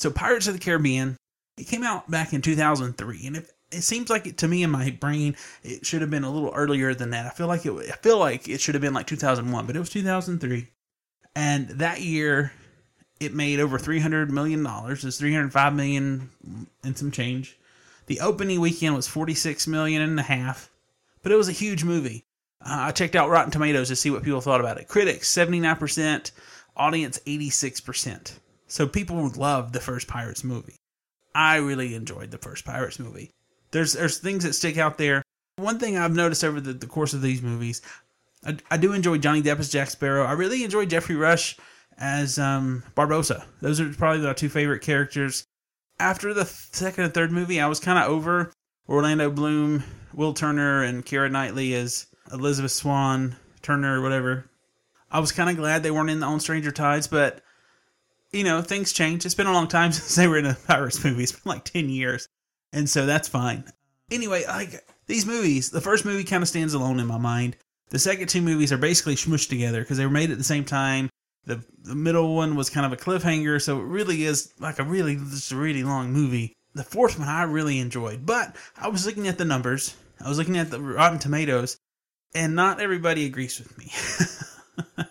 So 0.00 0.10
Pirates 0.10 0.46
of 0.46 0.54
the 0.54 0.60
Caribbean, 0.60 1.18
it 1.58 1.64
came 1.66 1.82
out 1.82 2.10
back 2.10 2.32
in 2.32 2.40
2003, 2.40 3.26
and 3.26 3.36
it 3.36 3.82
seems 3.82 4.08
like 4.08 4.26
it 4.26 4.38
to 4.38 4.48
me 4.48 4.62
in 4.62 4.70
my 4.70 4.96
brain 4.98 5.36
it 5.62 5.84
should 5.84 6.00
have 6.00 6.08
been 6.10 6.24
a 6.24 6.30
little 6.30 6.52
earlier 6.54 6.94
than 6.94 7.10
that. 7.10 7.26
I 7.26 7.28
feel 7.28 7.48
like 7.48 7.66
it 7.66 7.72
I 7.72 7.96
feel 7.96 8.18
like 8.18 8.48
it 8.48 8.62
should 8.62 8.74
have 8.74 8.80
been 8.80 8.94
like 8.94 9.06
2001, 9.06 9.66
but 9.66 9.76
it 9.76 9.78
was 9.78 9.90
2003. 9.90 10.68
And 11.36 11.68
that 11.68 12.00
year 12.00 12.50
it 13.20 13.34
made 13.34 13.60
over 13.60 13.78
300 13.78 14.30
million 14.30 14.62
dollars. 14.62 15.04
It's 15.04 15.18
305 15.18 15.74
million 15.74 16.30
and 16.82 16.96
some 16.96 17.10
change. 17.10 17.58
The 18.06 18.20
opening 18.20 18.58
weekend 18.58 18.94
was 18.94 19.06
46 19.06 19.66
million 19.66 20.00
and 20.00 20.18
a 20.18 20.22
half, 20.22 20.70
but 21.22 21.30
it 21.30 21.36
was 21.36 21.50
a 21.50 21.52
huge 21.52 21.84
movie. 21.84 22.24
Uh, 22.64 22.88
I 22.88 22.92
checked 22.92 23.16
out 23.16 23.28
Rotten 23.28 23.50
Tomatoes 23.50 23.88
to 23.88 23.96
see 23.96 24.08
what 24.08 24.22
people 24.22 24.40
thought 24.40 24.60
about 24.60 24.78
it. 24.78 24.88
Critics 24.88 25.30
79%, 25.30 26.32
audience 26.74 27.20
86%. 27.26 28.38
So 28.70 28.86
people 28.86 29.28
love 29.30 29.72
the 29.72 29.80
first 29.80 30.06
Pirates 30.06 30.44
movie. 30.44 30.76
I 31.34 31.56
really 31.56 31.94
enjoyed 31.96 32.30
the 32.30 32.38
first 32.38 32.64
Pirates 32.64 33.00
movie. 33.00 33.32
There's 33.72 33.94
there's 33.94 34.18
things 34.18 34.44
that 34.44 34.54
stick 34.54 34.78
out 34.78 34.96
there. 34.96 35.22
One 35.56 35.80
thing 35.80 35.98
I've 35.98 36.14
noticed 36.14 36.44
over 36.44 36.60
the, 36.60 36.72
the 36.72 36.86
course 36.86 37.12
of 37.12 37.20
these 37.20 37.42
movies, 37.42 37.82
I, 38.46 38.56
I, 38.70 38.76
do 38.76 38.92
enjoy 38.92 39.18
Johnny 39.18 39.42
Depp 39.42 39.58
as 39.58 39.70
Jack 39.70 39.90
Sparrow. 39.90 40.24
I 40.24 40.32
really 40.32 40.64
enjoy 40.64 40.86
Geoffrey 40.86 41.16
Rush 41.16 41.58
as 41.98 42.38
um, 42.38 42.84
Barbossa. 42.96 43.44
Those 43.60 43.80
are 43.80 43.92
probably 43.92 44.22
my 44.22 44.32
two 44.32 44.48
favorite 44.48 44.82
characters. 44.82 45.44
After 45.98 46.32
the 46.32 46.46
second 46.46 47.04
and 47.04 47.12
third 47.12 47.32
movie, 47.32 47.60
I 47.60 47.66
was 47.66 47.80
kind 47.80 47.98
of 47.98 48.08
over 48.08 48.52
Orlando 48.88 49.30
Bloom, 49.30 49.82
Will 50.14 50.32
Turner, 50.32 50.82
and 50.84 51.04
Keira 51.04 51.30
Knightley 51.30 51.74
as 51.74 52.06
Elizabeth 52.32 52.72
Swann, 52.72 53.36
Turner, 53.62 53.98
or 53.98 54.02
whatever. 54.02 54.46
I 55.10 55.18
was 55.18 55.32
kind 55.32 55.50
of 55.50 55.56
glad 55.56 55.82
they 55.82 55.90
weren't 55.90 56.10
in 56.10 56.20
the 56.20 56.26
On 56.26 56.40
Stranger 56.40 56.70
Tides, 56.70 57.08
but 57.08 57.42
you 58.32 58.44
know, 58.44 58.62
things 58.62 58.92
change. 58.92 59.24
It's 59.26 59.34
been 59.34 59.46
a 59.46 59.52
long 59.52 59.68
time 59.68 59.92
since 59.92 60.14
they 60.14 60.26
were 60.26 60.38
in 60.38 60.46
a 60.46 60.54
Pirates 60.66 61.02
movie. 61.04 61.22
It's 61.22 61.32
been 61.32 61.50
like 61.50 61.64
10 61.64 61.88
years. 61.88 62.28
And 62.72 62.88
so 62.88 63.06
that's 63.06 63.28
fine. 63.28 63.64
Anyway, 64.10 64.44
like 64.46 64.84
these 65.06 65.26
movies, 65.26 65.70
the 65.70 65.80
first 65.80 66.04
movie 66.04 66.24
kind 66.24 66.42
of 66.42 66.48
stands 66.48 66.74
alone 66.74 67.00
in 67.00 67.06
my 67.06 67.18
mind. 67.18 67.56
The 67.90 67.98
second 67.98 68.28
two 68.28 68.42
movies 68.42 68.72
are 68.72 68.78
basically 68.78 69.16
smushed 69.16 69.48
together 69.48 69.80
because 69.80 69.98
they 69.98 70.06
were 70.06 70.12
made 70.12 70.30
at 70.30 70.38
the 70.38 70.44
same 70.44 70.64
time. 70.64 71.10
The, 71.44 71.64
the 71.82 71.94
middle 71.94 72.36
one 72.36 72.54
was 72.54 72.70
kind 72.70 72.86
of 72.86 72.92
a 72.92 72.96
cliffhanger, 72.96 73.60
so 73.60 73.80
it 73.80 73.84
really 73.84 74.24
is 74.24 74.52
like 74.60 74.78
a 74.78 74.84
really, 74.84 75.16
just 75.16 75.52
a 75.52 75.56
really 75.56 75.82
long 75.82 76.12
movie. 76.12 76.52
The 76.74 76.84
fourth 76.84 77.18
one 77.18 77.26
I 77.26 77.42
really 77.44 77.80
enjoyed, 77.80 78.24
but 78.24 78.54
I 78.76 78.88
was 78.88 79.06
looking 79.06 79.26
at 79.26 79.38
the 79.38 79.44
numbers. 79.44 79.96
I 80.24 80.28
was 80.28 80.38
looking 80.38 80.58
at 80.58 80.70
the 80.70 80.80
Rotten 80.80 81.18
Tomatoes, 81.18 81.78
and 82.34 82.54
not 82.54 82.80
everybody 82.80 83.24
agrees 83.24 83.58
with 83.58 83.76
me. 83.76 83.90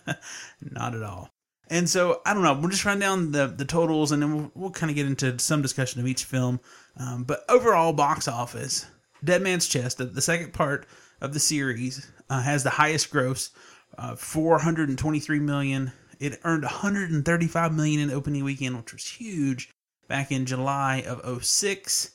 not 0.62 0.96
at 0.96 1.04
all. 1.04 1.30
And 1.70 1.90
so 1.90 2.22
I 2.26 2.34
don't 2.34 2.44
know. 2.44 2.54
We'll 2.54 2.70
just 2.70 2.86
run 2.86 3.00
down 3.00 3.32
the 3.32 3.48
the 3.48 3.66
totals, 3.66 4.12
and 4.12 4.22
then 4.22 4.36
we'll, 4.36 4.52
we'll 4.56 4.72
kind 4.72 4.90
of 4.90 4.96
get 4.96 5.06
into 5.06 5.38
some 5.40 5.62
discussion 5.62 6.00
of 6.02 6.08
each 6.08 6.24
film. 6.24 6.60
Um, 6.98 7.24
but 7.24 7.44
overall, 7.48 7.94
box 7.94 8.28
office, 8.28 8.86
Dead 9.24 9.42
Man's 9.42 9.68
Chest, 9.68 9.98
the, 9.98 10.06
the 10.06 10.22
second 10.22 10.54
part 10.54 10.88
of 11.22 11.34
the 11.34 11.40
series, 11.40 12.10
uh, 12.30 12.42
has 12.42 12.64
the 12.64 12.72
highest 12.72 13.12
gross, 13.12 13.52
uh, 13.98 14.16
423 14.16 15.40
million. 15.40 15.92
It 16.20 16.40
earned 16.44 16.64
135 16.64 17.74
million 17.74 18.02
in 18.02 18.12
opening 18.12 18.44
weekend, 18.44 18.78
which 18.78 18.94
was 18.94 19.06
huge 19.06 19.74
back 20.08 20.32
in 20.32 20.46
July 20.46 21.04
of 21.06 21.46
06. 21.46 22.12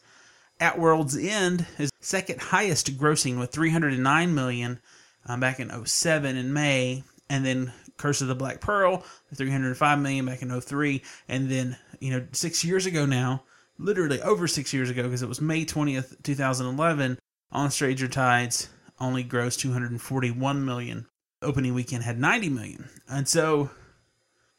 At 0.60 0.78
World's 0.78 1.16
End 1.16 1.66
is 1.78 1.90
second 2.00 2.40
highest 2.40 2.96
grossing 2.98 3.38
with 3.38 3.50
309 3.50 4.34
million 4.34 4.80
um, 5.26 5.40
back 5.40 5.58
in 5.58 5.86
07 5.86 6.36
in 6.36 6.52
May, 6.52 7.02
and 7.28 7.44
then 7.44 7.72
Curse 7.96 8.20
of 8.20 8.28
the 8.28 8.34
Black 8.34 8.60
Pearl, 8.60 9.04
305 9.34 9.98
million 9.98 10.26
back 10.26 10.42
in 10.42 10.60
03, 10.60 11.02
and 11.28 11.50
then 11.50 11.76
you 12.00 12.10
know 12.10 12.26
six 12.32 12.64
years 12.64 12.86
ago 12.86 13.06
now, 13.06 13.42
literally 13.78 14.20
over 14.22 14.46
six 14.46 14.72
years 14.72 14.90
ago 14.90 15.04
because 15.04 15.22
it 15.22 15.28
was 15.28 15.40
May 15.40 15.64
20th, 15.64 16.22
2011, 16.22 17.18
on 17.52 17.70
Stranger 17.70 18.08
Tides 18.08 18.68
only 19.00 19.24
grossed 19.24 19.60
241 19.60 20.64
million. 20.64 21.06
Opening 21.42 21.74
weekend 21.74 22.04
had 22.04 22.18
90 22.18 22.48
million, 22.48 22.88
and 23.08 23.28
so 23.28 23.70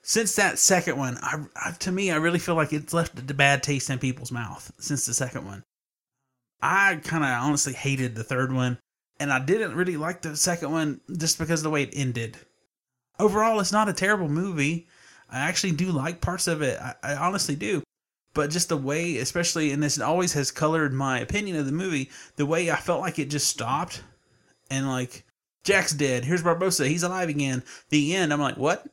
since 0.07 0.35
that 0.35 0.59
second 0.59 0.99
one, 0.99 1.17
I, 1.19 1.43
I, 1.55 1.71
to 1.71 1.91
me, 1.91 2.11
I 2.11 2.17
really 2.17 2.37
feel 2.37 2.53
like 2.53 2.71
it's 2.71 2.93
left 2.93 3.17
a 3.17 3.33
bad 3.33 3.63
taste 3.63 3.89
in 3.89 3.97
people's 3.97 4.31
mouth 4.31 4.71
since 4.77 5.07
the 5.07 5.15
second 5.15 5.45
one. 5.45 5.63
I 6.61 6.99
kind 7.03 7.23
of 7.23 7.29
honestly 7.29 7.73
hated 7.73 8.13
the 8.13 8.23
third 8.23 8.53
one, 8.53 8.77
and 9.19 9.33
I 9.33 9.43
didn't 9.43 9.73
really 9.73 9.97
like 9.97 10.21
the 10.21 10.37
second 10.37 10.71
one 10.71 11.01
just 11.17 11.39
because 11.39 11.61
of 11.61 11.63
the 11.63 11.69
way 11.71 11.81
it 11.81 11.93
ended. 11.93 12.37
Overall, 13.19 13.59
it's 13.59 13.71
not 13.71 13.89
a 13.89 13.93
terrible 13.93 14.29
movie. 14.29 14.87
I 15.29 15.39
actually 15.39 15.73
do 15.73 15.91
like 15.91 16.21
parts 16.21 16.47
of 16.47 16.61
it. 16.61 16.79
I, 16.79 16.95
I 17.03 17.15
honestly 17.15 17.55
do. 17.55 17.83
But 18.33 18.51
just 18.51 18.69
the 18.69 18.77
way, 18.77 19.17
especially, 19.17 19.71
and 19.71 19.81
this 19.81 19.99
always 19.99 20.33
has 20.33 20.51
colored 20.51 20.93
my 20.93 21.19
opinion 21.19 21.55
of 21.55 21.65
the 21.65 21.71
movie, 21.71 22.11
the 22.35 22.45
way 22.45 22.69
I 22.69 22.75
felt 22.75 23.01
like 23.01 23.17
it 23.17 23.29
just 23.29 23.47
stopped 23.47 24.03
and 24.69 24.89
like, 24.89 25.23
Jack's 25.63 25.93
dead. 25.93 26.25
Here's 26.25 26.43
Barbossa. 26.43 26.87
He's 26.87 27.03
alive 27.03 27.29
again. 27.29 27.63
The 27.89 28.15
end. 28.15 28.31
I'm 28.31 28.39
like, 28.39 28.57
what? 28.57 28.85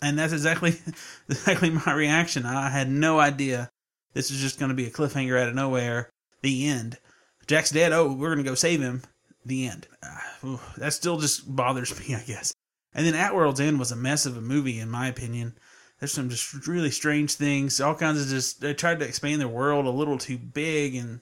And 0.00 0.18
that's 0.18 0.32
exactly 0.32 0.74
exactly 1.28 1.70
my 1.70 1.92
reaction. 1.92 2.46
I 2.46 2.70
had 2.70 2.88
no 2.88 3.18
idea 3.18 3.70
this 4.12 4.30
was 4.30 4.40
just 4.40 4.58
going 4.58 4.70
to 4.70 4.74
be 4.74 4.86
a 4.86 4.90
cliffhanger 4.90 5.40
out 5.40 5.48
of 5.48 5.54
nowhere. 5.54 6.10
The 6.42 6.66
end. 6.68 6.98
Jack's 7.46 7.70
dead. 7.70 7.92
Oh, 7.92 8.12
we're 8.12 8.34
going 8.34 8.44
to 8.44 8.50
go 8.50 8.54
save 8.54 8.80
him. 8.80 9.02
The 9.44 9.68
end. 9.68 9.88
Uh, 10.02 10.56
that 10.78 10.92
still 10.92 11.18
just 11.18 11.54
bothers 11.54 11.98
me, 12.08 12.14
I 12.14 12.22
guess. 12.22 12.52
And 12.94 13.06
then 13.06 13.14
At 13.14 13.34
World's 13.34 13.60
End 13.60 13.78
was 13.78 13.92
a 13.92 13.96
mess 13.96 14.26
of 14.26 14.36
a 14.36 14.40
movie, 14.40 14.80
in 14.80 14.90
my 14.90 15.08
opinion. 15.08 15.54
There's 15.98 16.12
some 16.12 16.30
just 16.30 16.66
really 16.66 16.90
strange 16.90 17.34
things. 17.34 17.80
All 17.80 17.94
kinds 17.94 18.20
of 18.22 18.28
just 18.28 18.60
they 18.60 18.74
tried 18.74 19.00
to 19.00 19.06
expand 19.06 19.40
their 19.40 19.48
world 19.48 19.86
a 19.86 19.90
little 19.90 20.18
too 20.18 20.38
big, 20.38 20.94
and 20.94 21.20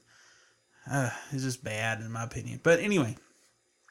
uh, 0.89 1.09
it's 1.31 1.43
just 1.43 1.63
bad 1.63 1.99
in 1.99 2.11
my 2.11 2.23
opinion. 2.23 2.61
But 2.63 2.79
anyway, 2.79 3.17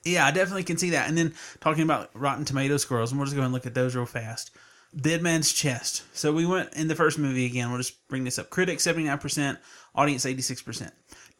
yeah, 0.04 0.26
I 0.26 0.30
definitely 0.30 0.64
can 0.64 0.78
see 0.78 0.90
that. 0.90 1.08
And 1.08 1.16
then 1.16 1.34
talking 1.60 1.82
about 1.82 2.10
Rotten 2.14 2.44
Tomato 2.44 2.78
scores, 2.78 3.10
and 3.10 3.20
we'll 3.20 3.26
just 3.26 3.36
go 3.36 3.42
and 3.42 3.52
look 3.52 3.66
at 3.66 3.74
those 3.74 3.94
real 3.94 4.06
fast. 4.06 4.50
Dead 4.96 5.22
Man's 5.22 5.52
Chest. 5.52 6.04
So 6.16 6.32
we 6.32 6.46
went 6.46 6.72
in 6.72 6.88
the 6.88 6.94
first 6.94 7.18
movie 7.18 7.44
again. 7.44 7.68
We'll 7.68 7.78
just 7.78 8.08
bring 8.08 8.24
this 8.24 8.38
up. 8.38 8.48
Critics 8.48 8.86
79%, 8.86 9.58
audience 9.94 10.24
86%. 10.24 10.90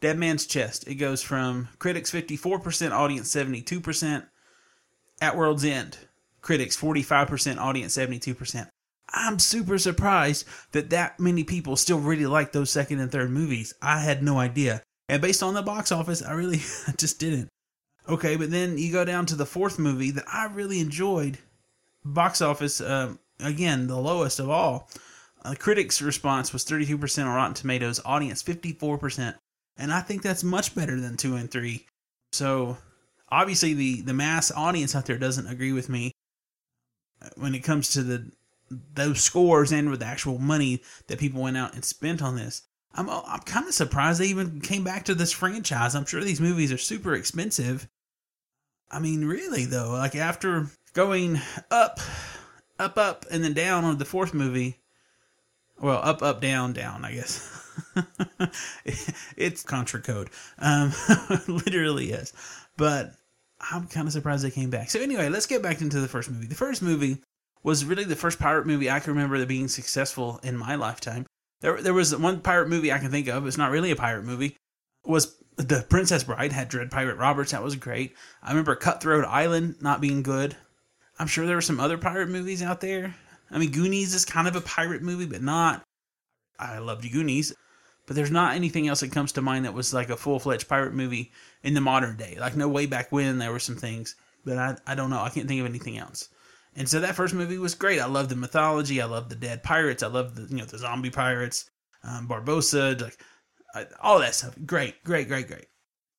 Dead 0.01 0.17
Man's 0.17 0.45
Chest. 0.45 0.87
It 0.87 0.95
goes 0.95 1.23
from 1.23 1.67
critics 1.79 2.11
54%, 2.11 2.91
audience 2.91 3.33
72%. 3.33 4.25
At 5.21 5.35
World's 5.35 5.65
End. 5.65 5.97
Critics 6.41 6.77
45%, 6.77 7.57
audience 7.57 7.97
72%. 7.97 8.69
I'm 9.11 9.39
super 9.39 9.77
surprised 9.77 10.45
that 10.71 10.91
that 10.91 11.19
many 11.19 11.43
people 11.43 11.75
still 11.75 11.99
really 11.99 12.25
like 12.25 12.51
those 12.51 12.69
second 12.69 12.99
and 12.99 13.11
third 13.11 13.31
movies. 13.31 13.73
I 13.81 14.01
had 14.01 14.23
no 14.23 14.37
idea. 14.39 14.83
And 15.07 15.21
based 15.21 15.41
on 15.41 15.55
the 15.55 15.61
box 15.61 15.91
office, 15.91 16.21
I 16.21 16.33
really 16.33 16.61
just 16.97 17.19
didn't. 17.19 17.49
Okay, 18.07 18.35
but 18.35 18.51
then 18.51 18.77
you 18.77 18.91
go 18.91 19.05
down 19.05 19.25
to 19.27 19.35
the 19.35 19.45
fourth 19.45 19.79
movie 19.79 20.11
that 20.11 20.25
I 20.31 20.45
really 20.45 20.79
enjoyed. 20.79 21.39
Box 22.03 22.41
office, 22.41 22.81
um, 22.81 23.19
again, 23.39 23.87
the 23.87 23.99
lowest 23.99 24.39
of 24.39 24.49
all. 24.49 24.89
Uh, 25.43 25.55
critics' 25.57 26.01
response 26.01 26.51
was 26.53 26.65
32% 26.65 27.25
on 27.25 27.35
Rotten 27.35 27.53
Tomatoes, 27.53 27.99
audience 28.05 28.43
54%. 28.43 29.35
And 29.77 29.93
I 29.93 30.01
think 30.01 30.21
that's 30.21 30.43
much 30.43 30.75
better 30.75 30.99
than 30.99 31.17
2 31.17 31.35
and 31.35 31.49
3. 31.49 31.85
So, 32.33 32.77
obviously, 33.29 33.73
the, 33.73 34.01
the 34.01 34.13
mass 34.13 34.51
audience 34.51 34.95
out 34.95 35.05
there 35.05 35.17
doesn't 35.17 35.47
agree 35.47 35.71
with 35.71 35.87
me 35.87 36.11
when 37.35 37.55
it 37.55 37.59
comes 37.59 37.89
to 37.91 38.03
the 38.03 38.31
those 38.93 39.21
scores 39.21 39.71
and 39.71 39.89
with 39.89 39.99
the 39.99 40.05
actual 40.05 40.37
money 40.37 40.83
that 41.07 41.17
people 41.19 41.41
went 41.41 41.57
out 41.57 41.73
and 41.73 41.83
spent 41.83 42.21
on 42.21 42.35
this. 42.35 42.63
I'm 42.93 43.09
I'm 43.09 43.39
kind 43.41 43.67
of 43.67 43.73
surprised 43.73 44.19
they 44.19 44.27
even 44.27 44.61
came 44.61 44.83
back 44.83 45.05
to 45.05 45.15
this 45.15 45.31
franchise. 45.31 45.95
I'm 45.95 46.05
sure 46.05 46.23
these 46.23 46.41
movies 46.41 46.71
are 46.71 46.77
super 46.77 47.13
expensive. 47.13 47.87
I 48.91 48.99
mean, 48.99 49.25
really 49.25 49.65
though, 49.65 49.91
like 49.91 50.15
after 50.15 50.67
going 50.93 51.39
up 51.71 51.99
up, 52.79 52.97
up, 52.97 53.25
and 53.29 53.43
then 53.43 53.53
down 53.53 53.83
on 53.83 53.97
the 53.97 54.05
fourth 54.05 54.33
movie. 54.33 54.79
Well, 55.79 55.99
up, 56.01 56.21
up, 56.23 56.41
down, 56.41 56.73
down, 56.73 57.05
I 57.05 57.13
guess. 57.13 57.77
it's 59.37 59.63
contra 59.63 60.01
code. 60.01 60.29
Um, 60.57 60.93
literally 61.47 62.11
is. 62.11 62.33
But 62.77 63.13
I'm 63.59 63.87
kind 63.87 64.07
of 64.07 64.13
surprised 64.13 64.43
they 64.43 64.51
came 64.51 64.69
back. 64.69 64.89
So, 64.89 65.01
anyway, 65.01 65.29
let's 65.29 65.45
get 65.45 65.61
back 65.61 65.81
into 65.81 65.99
the 65.99 66.07
first 66.07 66.29
movie. 66.29 66.47
The 66.47 66.55
first 66.55 66.81
movie 66.81 67.17
was 67.63 67.85
really 67.85 68.05
the 68.05 68.15
first 68.15 68.39
pirate 68.39 68.65
movie 68.65 68.89
I 68.89 68.99
can 68.99 69.13
remember 69.13 69.37
that 69.37 69.47
being 69.47 69.67
successful 69.67 70.39
in 70.43 70.57
my 70.57 70.75
lifetime. 70.75 71.25
There, 71.61 71.81
there 71.81 71.93
was 71.93 72.15
one 72.15 72.39
pirate 72.39 72.69
movie 72.69 72.93
I 72.93 72.99
can 72.99 73.11
think 73.11 73.27
of. 73.27 73.45
It's 73.45 73.57
not 73.57 73.71
really 73.71 73.91
a 73.91 73.95
pirate 73.95 74.23
movie. 74.23 74.55
Was 75.03 75.35
the 75.57 75.85
Princess 75.89 76.23
Bride 76.23 76.53
had 76.53 76.69
Dread 76.69 76.89
Pirate 76.89 77.17
Roberts. 77.17 77.51
That 77.51 77.63
was 77.63 77.75
great. 77.75 78.15
I 78.41 78.49
remember 78.49 78.75
Cutthroat 78.75 79.25
Island 79.25 79.75
not 79.81 79.99
being 79.99 80.23
good. 80.23 80.55
I'm 81.17 81.27
sure 81.27 81.45
there 81.45 81.57
were 81.57 81.61
some 81.61 81.81
other 81.81 81.97
pirate 81.97 82.29
movies 82.29 82.63
out 82.63 82.79
there. 82.79 83.13
I 83.51 83.57
mean, 83.57 83.71
Goonies 83.71 84.13
is 84.13 84.23
kind 84.23 84.47
of 84.47 84.55
a 84.55 84.61
pirate 84.61 85.01
movie, 85.01 85.25
but 85.25 85.41
not. 85.41 85.83
I 86.57 86.77
loved 86.77 87.09
Goonies, 87.11 87.53
but 88.09 88.15
there's 88.15 88.31
not 88.31 88.55
anything 88.55 88.87
else 88.87 89.01
that 89.01 89.11
comes 89.11 89.33
to 89.33 89.41
mind 89.43 89.65
that 89.65 89.75
was 89.75 89.93
like 89.93 90.09
a 90.09 90.17
full 90.17 90.39
fledged 90.39 90.67
pirate 90.67 90.95
movie 90.95 91.31
in 91.61 91.75
the 91.75 91.79
modern 91.79 92.17
day. 92.17 92.37
Like, 92.39 92.55
no 92.55 92.67
way 92.67 92.87
back 92.87 93.11
when 93.11 93.37
there 93.37 93.51
were 93.51 93.59
some 93.59 93.75
things, 93.75 94.15
but 94.43 94.57
I, 94.57 94.75
I 94.87 94.95
don't 94.95 95.11
know. 95.11 95.19
I 95.19 95.29
can't 95.29 95.47
think 95.47 95.59
of 95.59 95.67
anything 95.67 95.99
else. 95.99 96.29
And 96.75 96.89
so 96.89 97.01
that 97.01 97.15
first 97.15 97.35
movie 97.35 97.59
was 97.59 97.75
great. 97.75 97.99
I 97.99 98.07
love 98.07 98.27
the 98.27 98.35
mythology. 98.35 98.99
I 98.99 99.05
love 99.05 99.29
the 99.29 99.35
dead 99.35 99.61
pirates. 99.61 100.01
I 100.01 100.07
love 100.07 100.33
the 100.33 100.47
you 100.49 100.57
know 100.59 100.65
the 100.65 100.79
zombie 100.79 101.11
pirates, 101.11 101.69
um, 102.03 102.27
Barbossa, 102.27 102.99
like 102.99 103.91
all 104.01 104.17
that 104.17 104.33
stuff. 104.33 104.55
Great, 104.65 105.03
great, 105.03 105.27
great, 105.27 105.47
great. 105.47 105.67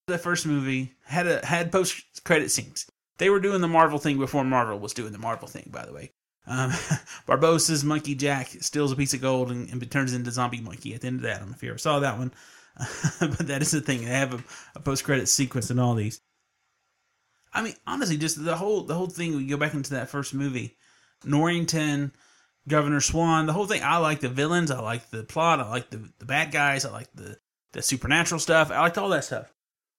The 0.06 0.16
first 0.16 0.46
movie 0.46 0.94
had 1.04 1.26
a 1.26 1.44
had 1.44 1.72
post 1.72 2.22
credit 2.22 2.52
scenes. 2.52 2.88
They 3.18 3.30
were 3.30 3.40
doing 3.40 3.62
the 3.62 3.68
Marvel 3.68 3.98
thing 3.98 4.16
before 4.16 4.44
Marvel 4.44 4.78
was 4.78 4.94
doing 4.94 5.10
the 5.10 5.18
Marvel 5.18 5.48
thing, 5.48 5.68
by 5.72 5.84
the 5.84 5.92
way. 5.92 6.12
Um, 6.50 6.70
Barbossa's 7.26 7.84
Monkey 7.84 8.16
Jack 8.16 8.48
steals 8.60 8.90
a 8.90 8.96
piece 8.96 9.14
of 9.14 9.20
gold 9.20 9.52
and, 9.52 9.70
and, 9.70 9.90
turns 9.90 10.12
into 10.12 10.32
zombie 10.32 10.60
monkey 10.60 10.94
at 10.94 11.00
the 11.00 11.06
end 11.06 11.16
of 11.16 11.22
that. 11.22 11.36
I 11.36 11.38
don't 11.38 11.50
know 11.50 11.54
if 11.54 11.62
you 11.62 11.70
ever 11.70 11.78
saw 11.78 12.00
that 12.00 12.18
one, 12.18 12.32
but 13.20 13.46
that 13.46 13.62
is 13.62 13.70
the 13.70 13.80
thing. 13.80 14.00
They 14.04 14.10
have 14.10 14.34
a, 14.34 14.44
a 14.74 14.80
post 14.80 15.04
credit 15.04 15.28
sequence 15.28 15.70
in 15.70 15.78
all 15.78 15.94
these. 15.94 16.20
I 17.52 17.62
mean, 17.62 17.74
honestly, 17.86 18.16
just 18.16 18.44
the 18.44 18.56
whole 18.56 18.82
the 18.82 18.94
whole 18.94 19.06
thing. 19.06 19.36
We 19.36 19.46
go 19.46 19.56
back 19.56 19.74
into 19.74 19.94
that 19.94 20.08
first 20.08 20.34
movie, 20.34 20.76
Norrington, 21.24 22.12
Governor 22.66 23.00
Swann, 23.00 23.46
the 23.46 23.52
whole 23.52 23.66
thing. 23.66 23.82
I 23.84 23.98
like 23.98 24.18
the 24.20 24.28
villains. 24.28 24.72
I 24.72 24.80
like 24.80 25.08
the 25.10 25.22
plot. 25.22 25.60
I 25.60 25.70
like 25.70 25.90
the 25.90 26.10
the 26.18 26.26
bad 26.26 26.50
guys. 26.50 26.84
I 26.84 26.90
like 26.90 27.12
the 27.14 27.38
the 27.72 27.82
supernatural 27.82 28.40
stuff. 28.40 28.72
I 28.72 28.80
liked 28.80 28.98
all 28.98 29.08
that 29.10 29.24
stuff 29.24 29.52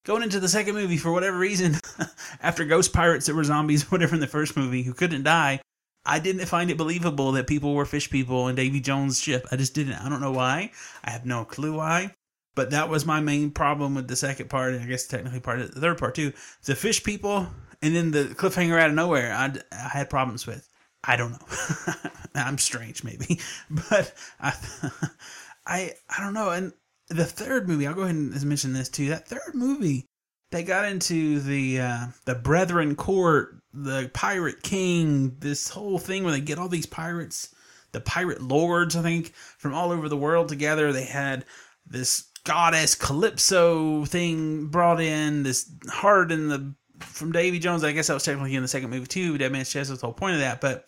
going 0.03 0.23
into 0.23 0.39
the 0.39 0.49
second 0.49 0.75
movie 0.75 0.97
for 0.97 1.11
whatever 1.11 1.37
reason, 1.37 1.75
after 2.41 2.65
ghost 2.65 2.91
pirates 2.91 3.27
that 3.27 3.35
were 3.35 3.43
zombies, 3.43 3.91
whatever 3.91 4.15
in 4.15 4.21
the 4.21 4.27
first 4.27 4.57
movie, 4.57 4.83
who 4.83 4.93
couldn't 4.93 5.23
die, 5.23 5.61
I 6.05 6.19
didn't 6.19 6.45
find 6.47 6.71
it 6.71 6.77
believable 6.77 7.31
that 7.33 7.47
people 7.47 7.73
were 7.73 7.85
fish 7.85 8.09
people 8.09 8.47
in 8.47 8.55
Davy 8.55 8.79
Jones' 8.79 9.19
ship. 9.19 9.47
I 9.51 9.55
just 9.55 9.75
didn't. 9.75 9.93
I 9.93 10.09
don't 10.09 10.21
know 10.21 10.31
why. 10.31 10.71
I 11.03 11.11
have 11.11 11.25
no 11.25 11.45
clue 11.45 11.75
why. 11.75 12.15
But 12.55 12.71
that 12.71 12.89
was 12.89 13.05
my 13.05 13.21
main 13.21 13.51
problem 13.51 13.95
with 13.95 14.07
the 14.07 14.15
second 14.15 14.49
part, 14.49 14.73
and 14.73 14.83
I 14.83 14.87
guess 14.87 15.07
technically 15.07 15.39
part 15.39 15.61
of 15.61 15.73
the 15.73 15.79
third 15.79 15.97
part 15.97 16.15
too. 16.15 16.33
The 16.65 16.75
fish 16.75 17.03
people, 17.03 17.47
and 17.81 17.95
then 17.95 18.11
the 18.11 18.25
cliffhanger 18.35 18.79
out 18.79 18.89
of 18.89 18.95
nowhere. 18.95 19.31
I, 19.31 19.53
I 19.71 19.89
had 19.89 20.09
problems 20.09 20.45
with. 20.45 20.67
I 21.03 21.15
don't 21.15 21.31
know. 21.31 21.93
I'm 22.35 22.57
strange, 22.57 23.03
maybe, 23.03 23.39
but 23.69 24.13
I, 24.39 24.53
I, 25.65 25.93
I 26.09 26.23
don't 26.23 26.33
know. 26.33 26.49
And 26.49 26.73
the 27.07 27.25
third 27.25 27.67
movie, 27.67 27.87
I'll 27.87 27.93
go 27.93 28.03
ahead 28.03 28.15
and 28.15 28.45
mention 28.45 28.73
this 28.73 28.89
too. 28.89 29.09
That 29.09 29.27
third 29.27 29.53
movie, 29.53 30.07
they 30.51 30.63
got 30.63 30.85
into 30.85 31.39
the 31.39 31.79
uh, 31.79 32.05
the 32.25 32.35
Brethren 32.35 32.95
Court, 32.95 33.55
the 33.73 34.11
Pirate 34.13 34.61
King, 34.61 35.37
this 35.39 35.69
whole 35.69 35.97
thing 35.97 36.23
where 36.23 36.33
they 36.33 36.41
get 36.41 36.59
all 36.59 36.67
these 36.67 36.85
pirates, 36.85 37.55
the 37.93 38.01
pirate 38.01 38.41
lords, 38.41 38.95
I 38.95 39.01
think, 39.01 39.33
from 39.33 39.73
all 39.73 39.91
over 39.91 40.09
the 40.09 40.17
world 40.17 40.49
together. 40.49 40.91
They 40.91 41.05
had 41.05 41.45
this 41.85 42.29
goddess 42.43 42.95
Calypso 42.95 44.05
thing 44.05 44.67
brought 44.67 44.99
in, 44.99 45.43
this 45.43 45.71
heart 45.89 46.31
in 46.31 46.49
the 46.49 46.75
from 46.99 47.31
Davy 47.31 47.57
Jones. 47.57 47.83
I 47.83 47.93
guess 47.93 48.07
that 48.07 48.13
was 48.13 48.23
technically 48.23 48.55
in 48.55 48.61
the 48.61 48.67
second 48.67 48.89
movie 48.89 49.07
too. 49.07 49.37
Dead 49.37 49.51
Man's 49.51 49.71
Chest 49.71 49.89
was 49.89 50.01
the 50.01 50.07
whole 50.07 50.13
point 50.13 50.35
of 50.35 50.41
that, 50.41 50.59
but 50.59 50.85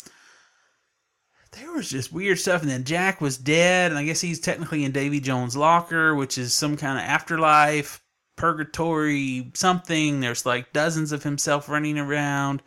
there 1.54 1.72
was 1.72 1.90
just 1.90 2.12
weird 2.12 2.38
stuff. 2.38 2.62
And 2.62 2.70
then 2.70 2.84
Jack 2.84 3.22
was 3.22 3.38
dead, 3.38 3.92
and 3.92 3.98
I 3.98 4.04
guess 4.04 4.20
he's 4.20 4.42
technically 4.42 4.84
in 4.84 4.92
Davy 4.92 5.22
Jones' 5.22 5.56
locker, 5.56 6.16
which 6.16 6.38
is 6.38 6.54
some 6.54 6.76
kind 6.76 7.00
of 7.00 7.06
afterlife 7.06 8.03
purgatory 8.44 9.50
something. 9.54 10.20
There's 10.20 10.46
like 10.46 10.74
dozens 10.74 11.14
of 11.14 11.24
himself 11.24 11.70
running 11.70 11.98
around. 11.98 12.62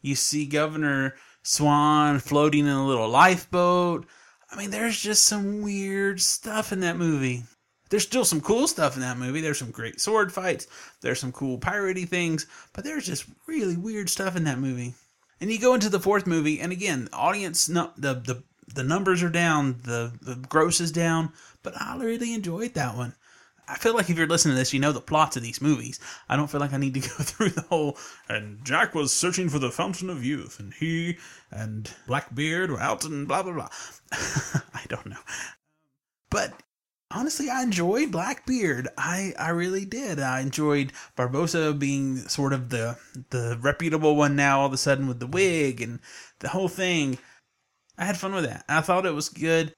You 0.00 0.14
see 0.14 0.46
Governor 0.46 1.16
Swann 1.42 2.20
floating 2.20 2.60
in 2.60 2.72
a 2.72 2.86
little 2.86 3.08
lifeboat. 3.08 4.06
I 4.52 4.56
mean, 4.56 4.70
there's 4.70 5.00
just 5.00 5.24
some 5.24 5.62
weird 5.62 6.20
stuff 6.20 6.70
in 6.70 6.78
that 6.78 6.96
movie. 6.96 7.42
There's 7.90 8.04
still 8.04 8.24
some 8.24 8.40
cool 8.40 8.68
stuff 8.68 8.94
in 8.94 9.00
that 9.00 9.18
movie. 9.18 9.40
There's 9.40 9.58
some 9.58 9.72
great 9.72 10.00
sword 10.00 10.32
fights. 10.32 10.68
There's 11.00 11.18
some 11.18 11.32
cool 11.32 11.58
piratey 11.58 12.08
things, 12.08 12.46
but 12.72 12.84
there's 12.84 13.04
just 13.04 13.24
really 13.48 13.76
weird 13.76 14.08
stuff 14.08 14.36
in 14.36 14.44
that 14.44 14.60
movie. 14.60 14.94
And 15.40 15.50
you 15.50 15.58
go 15.58 15.74
into 15.74 15.88
the 15.88 15.98
fourth 15.98 16.28
movie, 16.28 16.60
and 16.60 16.70
again, 16.70 17.06
the 17.06 17.16
audience, 17.16 17.68
no, 17.68 17.90
the 17.98 18.14
the 18.14 18.44
the 18.72 18.84
numbers 18.84 19.24
are 19.24 19.28
down, 19.28 19.80
the 19.82 20.12
the 20.22 20.36
gross 20.36 20.80
is 20.80 20.92
down, 20.92 21.32
but 21.64 21.74
I 21.80 21.96
really 21.96 22.32
enjoyed 22.32 22.74
that 22.74 22.96
one. 22.96 23.16
I 23.68 23.76
feel 23.76 23.94
like 23.94 24.08
if 24.08 24.16
you're 24.16 24.26
listening 24.28 24.54
to 24.54 24.58
this, 24.58 24.72
you 24.72 24.78
know 24.80 24.92
the 24.92 25.00
plots 25.00 25.36
of 25.36 25.42
these 25.42 25.60
movies. 25.60 25.98
I 26.28 26.36
don't 26.36 26.48
feel 26.48 26.60
like 26.60 26.72
I 26.72 26.76
need 26.76 26.94
to 26.94 27.00
go 27.08 27.08
through 27.08 27.50
the 27.50 27.62
whole. 27.62 27.98
And 28.28 28.64
Jack 28.64 28.94
was 28.94 29.12
searching 29.12 29.48
for 29.48 29.58
the 29.58 29.70
fountain 29.70 30.10
of 30.10 30.24
youth, 30.24 30.60
and 30.60 30.72
he 30.74 31.18
and 31.50 31.90
Blackbeard 32.06 32.70
were 32.70 32.80
out 32.80 33.04
and 33.04 33.26
blah 33.26 33.42
blah 33.42 33.52
blah. 33.52 33.68
I 34.12 34.82
don't 34.88 35.06
know, 35.06 35.20
but 36.30 36.54
honestly, 37.10 37.50
I 37.50 37.62
enjoyed 37.62 38.12
Blackbeard. 38.12 38.88
I 38.96 39.34
I 39.38 39.50
really 39.50 39.84
did. 39.84 40.20
I 40.20 40.40
enjoyed 40.40 40.92
Barbossa 41.16 41.76
being 41.76 42.18
sort 42.28 42.52
of 42.52 42.70
the 42.70 42.98
the 43.30 43.58
reputable 43.60 44.14
one 44.16 44.36
now. 44.36 44.60
All 44.60 44.66
of 44.66 44.72
a 44.72 44.78
sudden 44.78 45.08
with 45.08 45.18
the 45.18 45.26
wig 45.26 45.80
and 45.80 46.00
the 46.38 46.48
whole 46.48 46.68
thing. 46.68 47.18
I 47.98 48.04
had 48.04 48.18
fun 48.18 48.34
with 48.34 48.44
that. 48.44 48.64
I 48.68 48.82
thought 48.82 49.06
it 49.06 49.14
was 49.14 49.30
good 49.30 49.74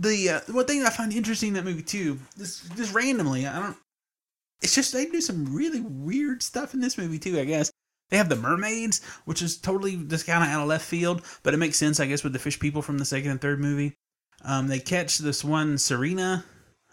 the 0.00 0.30
uh, 0.30 0.40
one 0.52 0.64
thing 0.64 0.84
I 0.84 0.90
find 0.90 1.12
interesting 1.12 1.48
in 1.48 1.54
that 1.54 1.64
movie 1.64 1.82
too, 1.82 2.18
just 2.38 2.74
just 2.76 2.94
randomly, 2.94 3.46
I 3.46 3.58
don't. 3.58 3.76
It's 4.62 4.74
just 4.74 4.92
they 4.92 5.06
do 5.06 5.20
some 5.20 5.54
really 5.54 5.80
weird 5.80 6.42
stuff 6.42 6.74
in 6.74 6.80
this 6.80 6.98
movie 6.98 7.18
too. 7.18 7.38
I 7.38 7.44
guess 7.44 7.70
they 8.10 8.16
have 8.16 8.28
the 8.28 8.36
mermaids, 8.36 9.02
which 9.24 9.42
is 9.42 9.58
totally 9.58 9.96
just 9.96 10.26
kind 10.26 10.42
of 10.42 10.50
out 10.50 10.62
of 10.62 10.68
left 10.68 10.84
field, 10.84 11.22
but 11.42 11.54
it 11.54 11.58
makes 11.58 11.76
sense, 11.76 12.00
I 12.00 12.06
guess, 12.06 12.24
with 12.24 12.32
the 12.32 12.38
fish 12.38 12.58
people 12.58 12.82
from 12.82 12.98
the 12.98 13.04
second 13.04 13.30
and 13.30 13.40
third 13.40 13.60
movie. 13.60 13.94
Um, 14.42 14.68
they 14.68 14.80
catch 14.80 15.18
this 15.18 15.44
one 15.44 15.76
Syrena, 15.76 16.44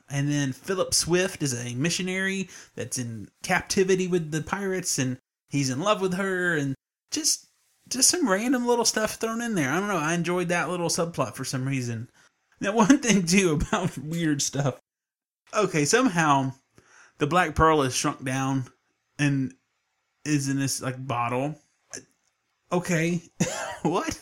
and 0.09 0.29
then 0.29 0.51
Philip 0.51 0.93
Swift 0.93 1.41
is 1.41 1.53
a 1.53 1.75
missionary 1.75 2.49
that's 2.75 2.97
in 2.97 3.29
captivity 3.41 4.07
with 4.07 4.31
the 4.31 4.41
pirates, 4.41 4.99
and 4.99 5.17
he's 5.49 5.69
in 5.69 5.79
love 5.79 6.01
with 6.01 6.15
her, 6.15 6.55
and 6.55 6.75
just 7.11 7.47
just 7.89 8.09
some 8.09 8.29
random 8.29 8.67
little 8.67 8.85
stuff 8.85 9.15
thrown 9.15 9.41
in 9.41 9.55
there. 9.55 9.71
I 9.71 9.79
don't 9.79 9.87
know. 9.87 9.97
I 9.97 10.13
enjoyed 10.13 10.49
that 10.49 10.69
little 10.69 10.89
subplot 10.89 11.35
for 11.35 11.45
some 11.45 11.65
reason. 11.65 12.09
Now, 12.59 12.71
one 12.73 12.99
thing 12.99 13.25
too 13.25 13.53
about 13.53 13.97
weird 13.97 14.41
stuff. 14.41 14.79
Okay, 15.53 15.85
somehow 15.85 16.53
the 17.17 17.27
Black 17.27 17.55
Pearl 17.55 17.81
is 17.81 17.95
shrunk 17.95 18.23
down 18.23 18.65
and 19.17 19.53
is 20.25 20.49
in 20.49 20.59
this 20.59 20.81
like 20.81 21.05
bottle. 21.05 21.55
Okay, 22.71 23.21
what? 23.83 24.19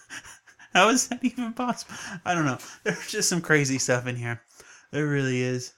How 0.72 0.90
is 0.90 1.08
that 1.08 1.24
even 1.24 1.52
possible? 1.52 1.94
I 2.24 2.34
don't 2.34 2.44
know. 2.44 2.58
There's 2.84 3.10
just 3.10 3.28
some 3.28 3.40
crazy 3.40 3.78
stuff 3.78 4.06
in 4.06 4.16
here. 4.16 4.42
There 4.90 5.06
really 5.06 5.40
is. 5.42 5.72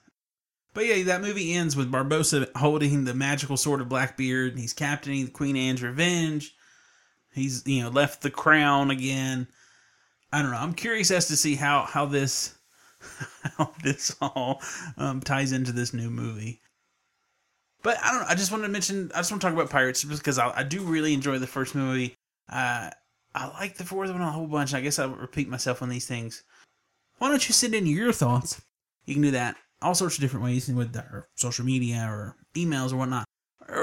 But 0.72 0.86
yeah, 0.86 1.02
that 1.04 1.20
movie 1.20 1.52
ends 1.52 1.76
with 1.76 1.90
Barbossa 1.90 2.48
holding 2.56 3.04
the 3.04 3.14
magical 3.14 3.56
sword 3.56 3.80
of 3.80 3.88
Blackbeard. 3.88 4.52
And 4.52 4.60
he's 4.60 4.72
captaining 4.72 5.26
the 5.26 5.30
Queen 5.30 5.56
Anne's 5.56 5.82
Revenge. 5.82 6.54
He's 7.32 7.66
you 7.66 7.82
know 7.82 7.90
left 7.90 8.22
the 8.22 8.30
crown 8.30 8.90
again 8.90 9.48
I 10.32 10.42
don't 10.42 10.50
know. 10.50 10.58
I'm 10.58 10.74
curious 10.74 11.10
as 11.10 11.28
to 11.28 11.36
see 11.36 11.56
how 11.56 11.82
how 11.82 12.06
this 12.06 12.54
how 13.58 13.72
this 13.82 14.14
all 14.20 14.62
um, 14.96 15.20
ties 15.20 15.52
into 15.52 15.72
this 15.72 15.92
new 15.92 16.10
movie. 16.10 16.60
But 17.82 17.98
I 18.02 18.12
don't 18.12 18.20
know. 18.20 18.26
I 18.28 18.34
just 18.34 18.52
wanted 18.52 18.66
to 18.66 18.72
mention. 18.72 19.10
I 19.14 19.18
just 19.18 19.30
want 19.30 19.40
to 19.42 19.46
talk 19.46 19.54
about 19.54 19.70
Pirates 19.70 20.04
because 20.04 20.38
I, 20.38 20.50
I 20.58 20.62
do 20.62 20.82
really 20.82 21.14
enjoy 21.14 21.38
the 21.38 21.46
first 21.46 21.74
movie. 21.74 22.14
Uh, 22.48 22.90
I 23.34 23.46
like 23.48 23.76
the 23.76 23.84
fourth 23.84 24.10
one 24.10 24.20
a 24.20 24.30
whole 24.30 24.46
bunch. 24.46 24.74
I 24.74 24.80
guess 24.80 24.98
I'll 24.98 25.10
repeat 25.10 25.48
myself 25.48 25.82
on 25.82 25.88
these 25.88 26.06
things. 26.06 26.42
Why 27.18 27.28
don't 27.28 27.48
you 27.48 27.52
send 27.52 27.74
in 27.74 27.86
your 27.86 28.12
thoughts? 28.12 28.60
You 29.06 29.14
can 29.14 29.22
do 29.22 29.30
that 29.32 29.56
all 29.82 29.94
sorts 29.94 30.16
of 30.16 30.20
different 30.20 30.44
ways 30.44 30.68
with 30.68 30.94
our 30.96 31.28
social 31.36 31.64
media 31.64 32.06
or 32.08 32.36
emails 32.54 32.92
or 32.92 32.96
whatnot 32.96 33.24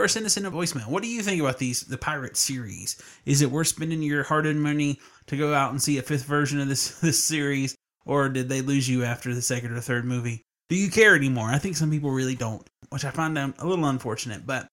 or 0.02 0.08
send 0.08 0.26
us 0.26 0.38
in 0.38 0.46
a 0.46 0.52
voicemail. 0.52 0.88
What 0.88 1.04
do 1.04 1.10
you 1.10 1.22
think 1.22 1.42
about 1.42 1.58
these 1.58 1.82
the 1.82 1.98
pirate 1.98 2.38
series? 2.38 3.02
Is 3.26 3.42
it 3.42 3.52
worth 3.52 3.68
spending 3.68 4.02
your 4.02 4.24
hard-earned 4.24 4.62
money 4.62 5.00
to 5.28 5.38
go 5.38 5.54
out 5.54 5.72
and 5.72 5.82
see 5.82 5.98
a 5.98 6.02
fifth 6.02 6.26
version 6.26 6.60
of 6.60 6.68
this 6.68 7.00
this 7.02 7.24
series, 7.24 7.76
or 8.06 8.30
did 8.30 8.50
they 8.50 8.62
lose 8.62 8.90
you 8.90 9.04
after 9.04 9.34
the 9.34 9.42
second 9.42 9.72
or 9.72 9.82
third 9.82 10.06
movie? 10.06 10.44
Do 10.70 10.76
you 10.76 10.90
care 10.90 11.16
anymore? 11.16 11.50
I 11.50 11.60
think 11.60 11.78
some 11.78 11.92
people 11.92 12.12
really 12.12 12.36
don't, 12.36 12.68
which 12.90 13.06
I 13.06 13.12
find 13.12 13.38
um, 13.38 13.54
a 13.60 13.66
little 13.66 13.86
unfortunate. 13.86 14.46
But 14.46 14.68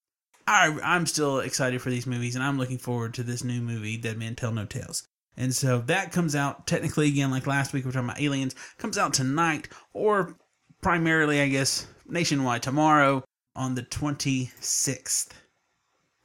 I 0.46 0.76
I'm 0.82 1.06
still 1.06 1.40
excited 1.40 1.80
for 1.80 1.90
these 1.90 2.06
movies, 2.06 2.34
and 2.34 2.44
I'm 2.44 2.58
looking 2.58 2.78
forward 2.78 3.14
to 3.14 3.22
this 3.22 3.44
new 3.44 3.60
movie, 3.60 3.96
Dead 3.96 4.18
Man 4.18 4.34
Tell 4.34 4.52
No 4.52 4.66
Tales. 4.66 5.04
And 5.36 5.54
so 5.54 5.78
that 5.86 6.12
comes 6.12 6.36
out 6.36 6.66
technically 6.66 7.08
again, 7.08 7.30
like 7.30 7.46
last 7.46 7.72
week 7.72 7.84
we 7.84 7.88
are 7.90 7.92
talking 7.92 8.08
about 8.08 8.20
Aliens, 8.20 8.54
comes 8.78 8.96
out 8.96 9.14
tonight, 9.14 9.68
or 9.92 10.36
primarily, 10.80 11.40
I 11.40 11.48
guess, 11.48 11.86
nationwide 12.06 12.62
tomorrow 12.62 13.24
on 13.56 13.74
the 13.74 13.82
26th. 13.82 15.28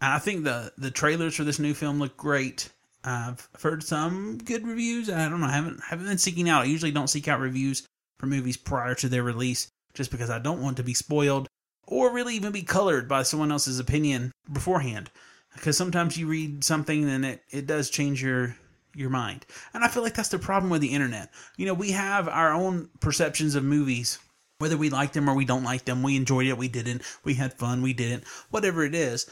And 0.01 0.13
I 0.13 0.19
think 0.19 0.43
the 0.43 0.71
the 0.77 0.91
trailers 0.91 1.35
for 1.35 1.43
this 1.43 1.59
new 1.59 1.73
film 1.73 1.99
look 1.99 2.15
great. 2.17 2.69
I've 3.03 3.47
heard 3.61 3.83
some 3.83 4.37
good 4.37 4.67
reviews. 4.67 5.09
I 5.09 5.29
don't 5.29 5.41
know. 5.41 5.47
I 5.47 5.51
haven't 5.51 5.81
haven't 5.83 6.07
been 6.07 6.17
seeking 6.17 6.49
out. 6.49 6.63
I 6.63 6.65
usually 6.65 6.91
don't 6.91 7.09
seek 7.09 7.27
out 7.27 7.39
reviews 7.39 7.85
for 8.17 8.27
movies 8.27 8.57
prior 8.57 8.95
to 8.95 9.09
their 9.09 9.23
release, 9.23 9.67
just 9.93 10.11
because 10.11 10.29
I 10.29 10.39
don't 10.39 10.61
want 10.61 10.77
to 10.77 10.83
be 10.83 10.93
spoiled 10.93 11.47
or 11.87 12.13
really 12.13 12.35
even 12.35 12.51
be 12.51 12.61
colored 12.61 13.07
by 13.07 13.23
someone 13.23 13.51
else's 13.51 13.79
opinion 13.79 14.31
beforehand. 14.51 15.09
Because 15.53 15.75
sometimes 15.75 16.17
you 16.17 16.27
read 16.27 16.63
something 16.63 17.09
and 17.09 17.25
it, 17.25 17.43
it 17.49 17.65
does 17.65 17.89
change 17.89 18.21
your 18.21 18.55
your 18.95 19.09
mind. 19.09 19.45
And 19.73 19.83
I 19.83 19.87
feel 19.87 20.03
like 20.03 20.13
that's 20.13 20.29
the 20.29 20.39
problem 20.39 20.69
with 20.69 20.81
the 20.81 20.93
internet. 20.93 21.31
You 21.57 21.65
know, 21.65 21.73
we 21.73 21.91
have 21.91 22.27
our 22.27 22.53
own 22.53 22.89
perceptions 22.99 23.55
of 23.55 23.63
movies 23.63 24.19
whether 24.59 24.77
we 24.77 24.89
liked 24.89 25.13
them 25.13 25.29
or 25.29 25.33
we 25.33 25.45
don't 25.45 25.63
like 25.63 25.85
them, 25.85 26.03
we 26.03 26.15
enjoyed 26.15 26.47
it, 26.47 26.57
we 26.57 26.67
didn't, 26.67 27.01
we 27.23 27.33
had 27.33 27.53
fun, 27.53 27.81
we 27.81 27.93
didn't, 27.93 28.25
whatever 28.49 28.83
it 28.83 28.93
is. 28.93 29.25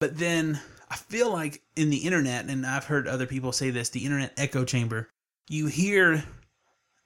But 0.00 0.18
then 0.18 0.60
I 0.90 0.96
feel 0.96 1.32
like 1.32 1.62
in 1.76 1.90
the 1.90 1.98
internet, 1.98 2.46
and 2.46 2.66
I've 2.66 2.84
heard 2.84 3.08
other 3.08 3.26
people 3.26 3.52
say 3.52 3.70
this, 3.70 3.88
the 3.88 4.04
internet 4.04 4.34
echo 4.36 4.64
chamber, 4.64 5.08
you 5.48 5.66
hear 5.66 6.24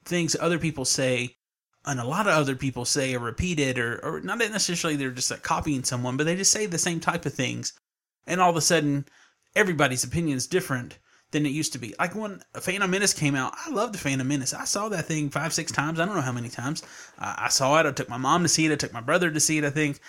things 0.05 0.35
other 0.41 0.59
people 0.59 0.87
say, 0.87 1.37
and 1.85 2.01
a 2.01 2.07
lot 2.07 2.27
of 2.27 2.35
other 2.35 2.57
people 2.57 2.87
say 2.87 3.15
are 3.15 3.21
repeated 3.21 3.79
or, 3.79 3.99
or 4.03 4.21
not 4.21 4.39
necessarily 4.39 4.97
they're 4.97 5.11
just 5.11 5.31
like 5.31 5.43
copying 5.43 5.85
someone, 5.85 6.17
but 6.17 6.25
they 6.25 6.37
just 6.37 6.53
say 6.53 6.65
the 6.67 6.79
same 6.79 7.01
type 7.01 7.27
of 7.27 7.35
things. 7.35 7.75
And 8.27 8.41
all 8.41 8.51
of 8.51 8.57
a 8.57 8.63
sudden, 8.63 9.05
everybody's 9.55 10.05
opinion 10.05 10.37
is 10.37 10.47
different 10.47 10.99
than 11.31 11.47
it 11.47 11.51
used 11.51 11.73
to 11.75 11.79
be. 11.79 11.95
Like 11.99 12.15
when 12.15 12.43
Phantom 12.55 12.91
Menace 12.91 13.15
came 13.15 13.35
out, 13.35 13.55
I 13.65 13.71
loved 13.71 13.95
the 13.95 13.99
Phantom 13.99 14.27
Menace. 14.27 14.55
I 14.55 14.65
saw 14.65 14.89
that 14.89 15.07
thing 15.07 15.31
five, 15.31 15.53
six 15.53 15.71
times. 15.71 16.01
I 16.01 16.07
don't 16.07 16.15
know 16.15 16.23
how 16.23 16.33
many 16.33 16.49
times. 16.49 16.83
Uh, 17.19 17.35
I 17.39 17.49
saw 17.49 17.79
it. 17.81 17.87
I 17.87 17.93
took 17.93 18.09
my 18.09 18.17
mom 18.17 18.43
to 18.43 18.49
see 18.49 18.67
it. 18.67 18.73
I 18.73 18.77
took 18.77 18.93
my 18.93 19.01
brother 19.01 19.31
to 19.31 19.41
see 19.41 19.59
it. 19.59 19.65
I 19.65 19.71
think, 19.71 20.01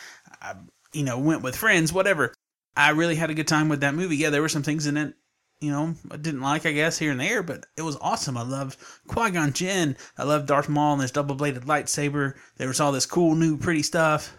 I, 0.41 0.53
you 0.93 1.03
know, 1.03 1.19
went 1.19 1.43
with 1.43 1.55
friends, 1.55 1.91
whatever. 1.91 2.33
I 2.75 2.91
really 2.91 3.15
had 3.15 3.29
a 3.29 3.33
good 3.33 3.47
time 3.47 3.67
with 3.67 3.81
that 3.81 3.95
movie. 3.95 4.17
Yeah, 4.17 4.29
there 4.29 4.41
were 4.41 4.49
some 4.49 4.63
things 4.63 4.87
in 4.87 4.95
it, 4.95 5.13
you 5.61 5.71
know, 5.71 5.93
I 6.09 6.15
didn't 6.15 6.41
like, 6.41 6.65
I 6.65 6.71
guess, 6.71 6.97
here 6.97 7.11
and 7.11 7.19
there, 7.19 7.43
but 7.43 7.65
it 7.75 7.81
was 7.81 7.97
awesome. 7.97 8.37
I 8.37 8.43
loved 8.43 8.77
Qui 9.07 9.31
Gon 9.31 9.51
Jinn. 9.51 9.97
I 10.17 10.23
loved 10.23 10.47
Darth 10.47 10.69
Maul 10.69 10.93
and 10.93 11.01
his 11.01 11.11
double 11.11 11.35
bladed 11.35 11.63
lightsaber. 11.63 12.35
There 12.57 12.69
was 12.69 12.79
all 12.79 12.93
this 12.93 13.05
cool, 13.05 13.35
new, 13.35 13.57
pretty 13.57 13.83
stuff. 13.83 14.33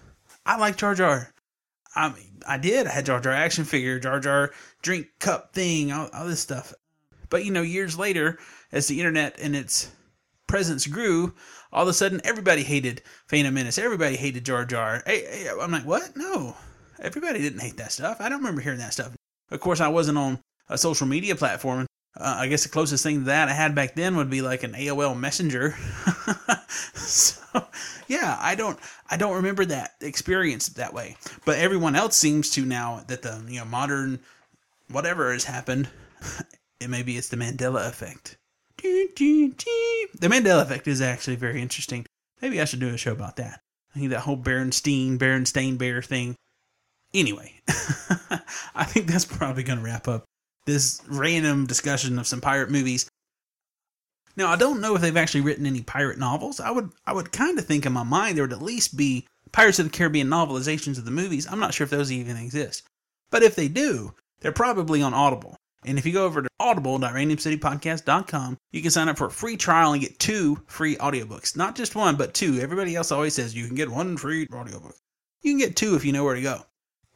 I 0.47 0.57
like 0.57 0.77
Jar 0.77 0.95
Jar. 0.95 1.33
I 1.95 2.09
mean, 2.09 2.41
I 2.47 2.59
did. 2.59 2.87
I 2.87 2.91
had 2.91 3.07
Jar 3.07 3.21
Jar 3.21 3.33
action 3.33 3.65
figure, 3.65 3.99
Jar 3.99 4.21
Jar 4.21 4.51
drink 4.83 5.09
cup 5.19 5.53
thing, 5.53 5.93
all, 5.93 6.09
all 6.13 6.27
this 6.27 6.41
stuff. 6.41 6.73
But 7.29 7.45
you 7.45 7.51
know, 7.51 7.63
years 7.63 7.99
later, 7.99 8.39
as 8.73 8.89
the 8.89 8.99
internet 8.99 9.39
and 9.41 9.57
its 9.57 9.91
presence 10.47 10.87
grew, 10.87 11.35
all 11.73 11.83
of 11.83 11.89
a 11.89 11.93
sudden 11.93 12.21
everybody 12.25 12.63
hated 12.63 13.03
Phantom 13.29 13.55
Menace. 13.55 13.79
Everybody 13.79 14.17
hated 14.17 14.45
Jar 14.45 14.65
Jar. 14.65 15.03
Hey, 15.07 15.25
hey, 15.25 15.49
I'm 15.61 15.71
like, 15.71 15.87
what? 15.87 16.17
No, 16.17 16.57
everybody 17.01 17.41
didn't 17.41 17.61
hate 17.61 17.77
that 17.79 17.93
stuff. 17.93 18.19
I 18.21 18.29
don't 18.29 18.39
remember 18.39 18.61
hearing 18.61 18.81
that 18.81 18.93
stuff. 18.93 19.15
Of 19.51 19.61
course, 19.61 19.81
I 19.81 19.89
wasn't 19.89 20.19
on 20.19 20.41
a 20.69 20.79
social 20.79 21.07
media 21.07 21.35
platform. 21.35 21.87
Uh, 22.17 22.39
I 22.41 22.49
guess 22.49 22.65
the 22.65 22.69
closest 22.69 23.05
thing 23.05 23.21
to 23.21 23.25
that 23.27 23.49
I 23.49 23.53
had 23.53 23.75
back 23.75 23.95
then 23.95 24.17
would 24.17 24.31
be 24.31 24.43
like 24.43 24.63
an 24.63 24.73
AOL 24.73 25.19
Messenger. 25.19 25.77
so, 26.95 27.65
yeah, 28.09 28.37
I 28.41 28.55
don't, 28.57 28.79
I 29.09 29.17
don't 29.17 29.37
remember 29.37 29.65
that 29.67 29.93
experience 30.01 30.69
that 30.71 30.93
way. 30.93 31.17
But 31.45 31.59
everyone 31.59 31.95
else 31.95 32.17
seems 32.17 32.51
to 32.51 32.65
now 32.65 33.05
that 33.07 33.23
the 33.23 33.43
you 33.49 33.61
know 33.61 33.65
modern 33.65 34.21
whatever 34.91 35.33
has 35.33 35.45
happened. 35.45 35.89
It 36.81 36.89
maybe 36.89 37.19
it's 37.19 37.29
the 37.29 37.37
Mandela 37.37 37.87
effect. 37.87 38.39
The 38.79 40.29
Mandela 40.29 40.63
effect 40.63 40.89
is 40.89 41.03
actually 41.03 41.37
very 41.37 41.61
interesting. 41.61 42.07
Maybe 42.41 42.59
I 42.59 42.65
should 42.65 42.81
do 42.81 42.89
a 42.89 42.97
show 42.97 43.13
about 43.13 43.37
that. 43.37 43.61
I 43.95 43.99
think 43.99 44.11
that 44.13 44.21
whole 44.21 44.39
Berenstein, 44.39 45.19
Berenstain 45.19 45.77
Bear 45.77 46.01
thing. 46.01 46.37
Anyway, 47.13 47.61
I 47.69 48.85
think 48.85 49.09
that's 49.09 49.27
probably 49.27 49.63
going 49.63 49.79
to 49.79 49.85
wrap 49.85 50.09
up 50.09 50.25
this 50.71 51.03
random 51.09 51.67
discussion 51.67 52.19
of 52.19 52.27
some 52.27 52.41
pirate 52.41 52.71
movies. 52.71 53.11
Now, 54.37 54.49
I 54.49 54.57
don't 54.57 54.81
know 54.81 54.95
if 54.95 55.03
they've 55.03 55.17
actually 55.17 55.43
written 55.43 55.67
any 55.67 55.83
pirate 55.83 56.19
novels. 56.19 56.61
I 56.61 56.71
would 56.71 56.91
I 57.07 57.13
would 57.13 57.33
kind 57.33 57.59
of 57.59 57.67
think 57.67 57.85
in 57.85 57.93
my 57.93 58.05
mind 58.05 58.37
there 58.37 58.45
would 58.45 58.53
at 58.53 58.63
least 58.63 58.97
be 58.97 59.27
Pirates 59.53 59.79
of 59.81 59.87
the 59.87 59.91
Caribbean 59.91 60.29
novelizations 60.29 60.99
of 60.99 61.05
the 61.05 61.11
movies, 61.11 61.49
I'm 61.51 61.59
not 61.59 61.75
sure 61.75 61.85
if 61.85 61.91
those 61.91 62.13
even 62.13 62.37
exist. 62.37 62.85
But 63.31 63.43
if 63.43 63.57
they 63.57 63.67
do, 63.69 64.15
they're 64.41 64.53
probably 64.53 65.03
on 65.03 65.15
Audible. 65.15 65.57
And 65.85 65.99
if 65.99 66.05
you 66.05 66.13
go 66.13 66.27
over 66.27 66.43
to 66.43 66.49
audible.randomcitypodcast.com, 66.61 68.59
you 68.71 68.83
can 68.83 68.91
sign 68.91 69.09
up 69.09 69.17
for 69.17 69.29
a 69.29 69.31
free 69.31 69.57
trial 69.57 69.93
and 69.93 70.03
get 70.03 70.19
two 70.19 70.61
free 70.67 70.97
audiobooks. 70.97 71.57
Not 71.57 71.75
just 71.75 71.97
one, 71.97 72.17
but 72.17 72.35
two. 72.35 72.61
Everybody 72.61 72.95
else 72.95 73.11
always 73.11 73.33
says 73.35 73.55
you 73.55 73.67
can 73.67 73.77
get 73.77 73.89
one 73.89 74.19
free 74.19 74.47
audiobook. 74.53 74.95
You 75.43 75.53
can 75.53 75.59
get 75.59 75.77
two 75.77 75.95
if 75.95 76.05
you 76.05 76.13
know 76.13 76.23
where 76.23 76.35
to 76.35 76.43
go. 76.43 76.61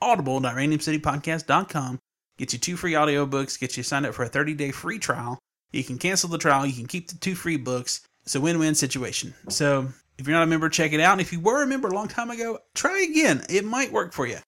Audible.randomcitypodcast.com 0.01 2.01
gets 2.39 2.53
you 2.53 2.59
two 2.59 2.77
free 2.77 2.93
audiobooks, 2.93 3.59
get 3.59 3.77
you 3.77 3.83
signed 3.83 4.07
up 4.07 4.15
for 4.15 4.25
a 4.25 4.29
30 4.29 4.55
day 4.55 4.71
free 4.71 4.99
trial. 4.99 5.39
You 5.73 5.85
can 5.85 5.99
cancel 5.99 6.29
the 6.29 6.39
trial, 6.39 6.67
you 6.67 6.75
can 6.75 6.87
keep 6.87 7.09
the 7.09 7.19
two 7.19 7.35
free 7.35 7.57
books. 7.57 8.07
It's 8.25 8.35
a 8.35 8.41
win 8.41 8.59
win 8.59 8.75
situation. 8.75 9.35
So 9.49 9.89
if 10.19 10.27
you're 10.27 10.37
not 10.37 10.45
a 10.45 10.47
member, 10.47 10.69
check 10.69 10.93
it 10.93 11.01
out. 11.01 11.13
And 11.13 11.21
if 11.21 11.33
you 11.33 11.41
were 11.41 11.63
a 11.63 11.67
member 11.67 11.89
a 11.89 11.95
long 11.95 12.09
time 12.09 12.31
ago, 12.31 12.59
try 12.75 13.01
again. 13.01 13.45
It 13.49 13.65
might 13.65 13.93
work 13.93 14.13
for 14.13 14.27
you. 14.27 14.39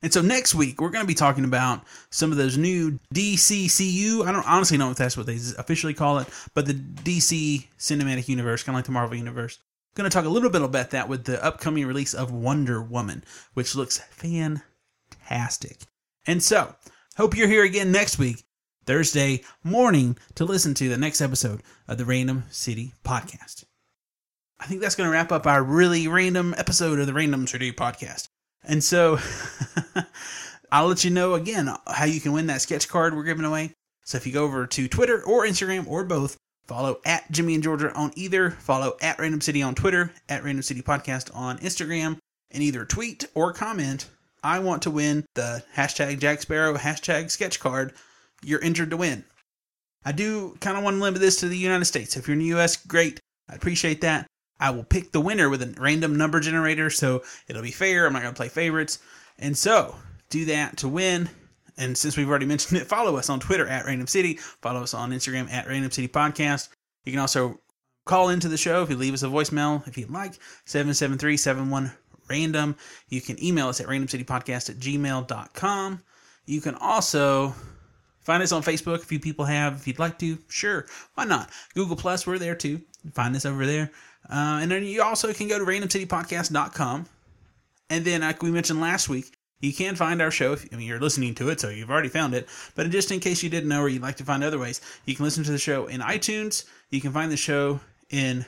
And 0.00 0.12
so 0.12 0.22
next 0.22 0.54
week 0.54 0.80
we're 0.80 0.90
going 0.90 1.02
to 1.02 1.08
be 1.08 1.14
talking 1.14 1.44
about 1.44 1.82
some 2.10 2.30
of 2.30 2.38
those 2.38 2.56
new 2.56 3.00
DCCU. 3.12 4.24
I 4.24 4.32
don't 4.32 4.48
honestly 4.48 4.78
know 4.78 4.90
if 4.90 4.96
that's 4.96 5.16
what 5.16 5.26
they 5.26 5.38
officially 5.58 5.94
call 5.94 6.18
it, 6.18 6.28
but 6.54 6.66
the 6.66 6.74
DC 6.74 7.66
Cinematic 7.78 8.28
Universe, 8.28 8.62
kind 8.62 8.74
of 8.74 8.78
like 8.78 8.86
the 8.86 8.92
Marvel 8.92 9.16
Universe. 9.16 9.58
Going 9.96 10.08
to 10.08 10.14
talk 10.14 10.26
a 10.26 10.28
little 10.28 10.50
bit 10.50 10.62
about 10.62 10.90
that 10.90 11.08
with 11.08 11.24
the 11.24 11.44
upcoming 11.44 11.84
release 11.84 12.14
of 12.14 12.30
Wonder 12.30 12.80
Woman, 12.80 13.24
which 13.54 13.74
looks 13.74 13.98
fantastic. 13.98 15.87
And 16.28 16.42
so, 16.42 16.74
hope 17.16 17.34
you're 17.34 17.48
here 17.48 17.64
again 17.64 17.90
next 17.90 18.18
week, 18.18 18.44
Thursday 18.84 19.44
morning, 19.64 20.18
to 20.34 20.44
listen 20.44 20.74
to 20.74 20.90
the 20.90 20.98
next 20.98 21.22
episode 21.22 21.62
of 21.88 21.96
the 21.96 22.04
Random 22.04 22.44
City 22.50 22.92
Podcast. 23.02 23.64
I 24.60 24.66
think 24.66 24.82
that's 24.82 24.94
going 24.94 25.08
to 25.08 25.10
wrap 25.10 25.32
up 25.32 25.46
our 25.46 25.62
really 25.62 26.06
random 26.06 26.54
episode 26.58 27.00
of 27.00 27.06
the 27.06 27.14
Random 27.14 27.46
City 27.46 27.72
Podcast. 27.72 28.28
And 28.62 28.84
so 28.84 29.18
I'll 30.70 30.88
let 30.88 31.02
you 31.02 31.10
know 31.10 31.32
again 31.32 31.74
how 31.86 32.04
you 32.04 32.20
can 32.20 32.32
win 32.32 32.48
that 32.48 32.60
sketch 32.60 32.90
card 32.90 33.16
we're 33.16 33.22
giving 33.22 33.46
away. 33.46 33.72
So 34.04 34.18
if 34.18 34.26
you 34.26 34.34
go 34.34 34.44
over 34.44 34.66
to 34.66 34.86
Twitter 34.86 35.24
or 35.24 35.46
Instagram 35.46 35.88
or 35.88 36.04
both, 36.04 36.36
follow 36.66 37.00
at 37.06 37.30
Jimmy 37.30 37.54
and 37.54 37.62
Georgia 37.62 37.90
on 37.94 38.12
either, 38.16 38.50
follow 38.50 38.98
at 39.00 39.18
Random 39.18 39.40
City 39.40 39.62
on 39.62 39.74
Twitter, 39.74 40.12
at 40.28 40.44
Random 40.44 40.62
City 40.62 40.82
Podcast 40.82 41.34
on 41.34 41.56
Instagram, 41.60 42.18
and 42.50 42.62
either 42.62 42.84
tweet 42.84 43.24
or 43.34 43.54
comment, 43.54 44.10
I 44.42 44.58
want 44.60 44.82
to 44.82 44.90
win 44.90 45.24
the 45.34 45.62
hashtag 45.74 46.20
Jack 46.20 46.42
Sparrow, 46.42 46.74
hashtag 46.76 47.30
sketch 47.30 47.60
card. 47.60 47.92
You're 48.42 48.62
entered 48.62 48.90
to 48.90 48.96
win. 48.96 49.24
I 50.04 50.12
do 50.12 50.56
kind 50.60 50.78
of 50.78 50.84
want 50.84 50.96
to 50.96 51.02
limit 51.02 51.20
this 51.20 51.40
to 51.40 51.48
the 51.48 51.56
United 51.56 51.84
States. 51.84 52.16
If 52.16 52.28
you're 52.28 52.34
in 52.34 52.40
the 52.40 52.58
US, 52.58 52.76
great. 52.76 53.20
I 53.48 53.54
appreciate 53.54 54.00
that. 54.02 54.26
I 54.60 54.70
will 54.70 54.84
pick 54.84 55.12
the 55.12 55.20
winner 55.20 55.48
with 55.48 55.62
a 55.62 55.74
random 55.78 56.16
number 56.16 56.40
generator, 56.40 56.90
so 56.90 57.22
it'll 57.46 57.62
be 57.62 57.70
fair. 57.70 58.06
I'm 58.06 58.12
not 58.12 58.22
going 58.22 58.34
to 58.34 58.38
play 58.38 58.48
favorites. 58.48 58.98
And 59.38 59.56
so, 59.56 59.94
do 60.30 60.44
that 60.46 60.76
to 60.78 60.88
win. 60.88 61.28
And 61.76 61.96
since 61.96 62.16
we've 62.16 62.28
already 62.28 62.46
mentioned 62.46 62.80
it, 62.80 62.86
follow 62.86 63.16
us 63.16 63.30
on 63.30 63.38
Twitter 63.38 63.66
at 63.66 63.86
Random 63.86 64.08
City. 64.08 64.34
Follow 64.34 64.82
us 64.82 64.94
on 64.94 65.12
Instagram 65.12 65.50
at 65.50 65.68
Random 65.68 65.90
City 65.90 66.08
Podcast. 66.08 66.68
You 67.04 67.12
can 67.12 67.20
also 67.20 67.60
call 68.04 68.30
into 68.30 68.48
the 68.48 68.56
show 68.56 68.82
if 68.82 68.90
you 68.90 68.96
leave 68.96 69.14
us 69.14 69.22
a 69.22 69.26
voicemail 69.26 69.86
if 69.86 69.98
you'd 69.98 70.10
like 70.10 70.32
773-71 70.66 71.92
random 72.28 72.76
you 73.08 73.20
can 73.20 73.42
email 73.42 73.68
us 73.68 73.80
at 73.80 73.86
randomcitypodcast 73.86 74.70
at 74.70 74.76
gmail.com 74.76 76.02
you 76.46 76.60
can 76.60 76.74
also 76.76 77.54
find 78.20 78.42
us 78.42 78.52
on 78.52 78.62
facebook 78.62 78.96
a 78.96 79.06
few 79.06 79.20
people 79.20 79.44
have 79.44 79.74
if 79.74 79.86
you'd 79.86 79.98
like 79.98 80.18
to 80.18 80.38
sure 80.48 80.86
why 81.14 81.24
not 81.24 81.50
google 81.74 81.96
plus 81.96 82.26
we're 82.26 82.38
there 82.38 82.54
too 82.54 82.80
find 83.12 83.34
us 83.36 83.46
over 83.46 83.66
there 83.66 83.90
uh, 84.28 84.60
and 84.60 84.70
then 84.70 84.84
you 84.84 85.02
also 85.02 85.32
can 85.32 85.48
go 85.48 85.58
to 85.58 85.64
randomcitypodcast.com. 85.64 87.06
And 87.90 88.04
then, 88.04 88.20
like 88.20 88.42
we 88.42 88.50
mentioned 88.50 88.80
last 88.80 89.08
week, 89.08 89.34
you 89.60 89.72
can 89.72 89.96
find 89.96 90.20
our 90.20 90.30
show. 90.30 90.52
If, 90.52 90.68
I 90.72 90.76
mean, 90.76 90.86
you're 90.86 91.00
listening 91.00 91.34
to 91.36 91.48
it, 91.48 91.60
so 91.60 91.70
you've 91.70 91.90
already 91.90 92.10
found 92.10 92.34
it. 92.34 92.46
But 92.74 92.90
just 92.90 93.10
in 93.10 93.20
case 93.20 93.42
you 93.42 93.48
didn't 93.48 93.68
know 93.68 93.80
or 93.80 93.88
you'd 93.88 94.02
like 94.02 94.16
to 94.16 94.24
find 94.24 94.44
other 94.44 94.58
ways, 94.58 94.80
you 95.06 95.14
can 95.14 95.24
listen 95.24 95.44
to 95.44 95.50
the 95.50 95.58
show 95.58 95.86
in 95.86 96.00
iTunes. 96.00 96.64
You 96.90 97.00
can 97.00 97.12
find 97.12 97.32
the 97.32 97.36
show 97.36 97.80
in 98.10 98.44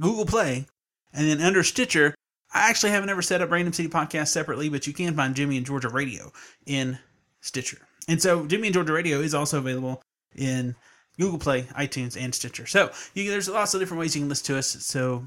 Google 0.00 0.26
Play. 0.26 0.66
And 1.12 1.28
then 1.28 1.40
under 1.40 1.62
Stitcher, 1.62 2.14
I 2.52 2.68
actually 2.68 2.90
haven't 2.90 3.10
ever 3.10 3.22
set 3.22 3.40
up 3.40 3.50
Random 3.50 3.72
City 3.72 3.88
Podcast 3.88 4.28
separately, 4.28 4.68
but 4.68 4.86
you 4.86 4.92
can 4.92 5.14
find 5.14 5.34
Jimmy 5.34 5.56
and 5.56 5.66
Georgia 5.66 5.88
Radio 5.88 6.32
in 6.66 6.98
Stitcher. 7.40 7.78
And 8.08 8.20
so 8.20 8.46
Jimmy 8.46 8.68
and 8.68 8.74
Georgia 8.74 8.92
Radio 8.92 9.20
is 9.20 9.34
also 9.34 9.58
available 9.58 10.02
in 10.34 10.74
Google 11.18 11.38
Play, 11.38 11.62
iTunes, 11.76 12.20
and 12.20 12.34
Stitcher. 12.34 12.66
So 12.66 12.90
you, 13.14 13.30
there's 13.30 13.48
lots 13.48 13.74
of 13.74 13.80
different 13.80 14.00
ways 14.00 14.16
you 14.16 14.22
can 14.22 14.28
listen 14.28 14.46
to 14.46 14.58
us. 14.58 14.68
So 14.68 15.24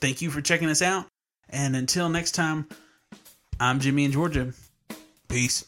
thank 0.00 0.22
you 0.22 0.30
for 0.30 0.40
checking 0.40 0.68
us 0.68 0.82
out. 0.82 1.06
And 1.50 1.76
until 1.76 2.08
next 2.08 2.32
time, 2.32 2.68
I'm 3.60 3.80
Jimmy 3.80 4.04
and 4.04 4.14
Georgia. 4.14 4.52
Peace. 5.28 5.64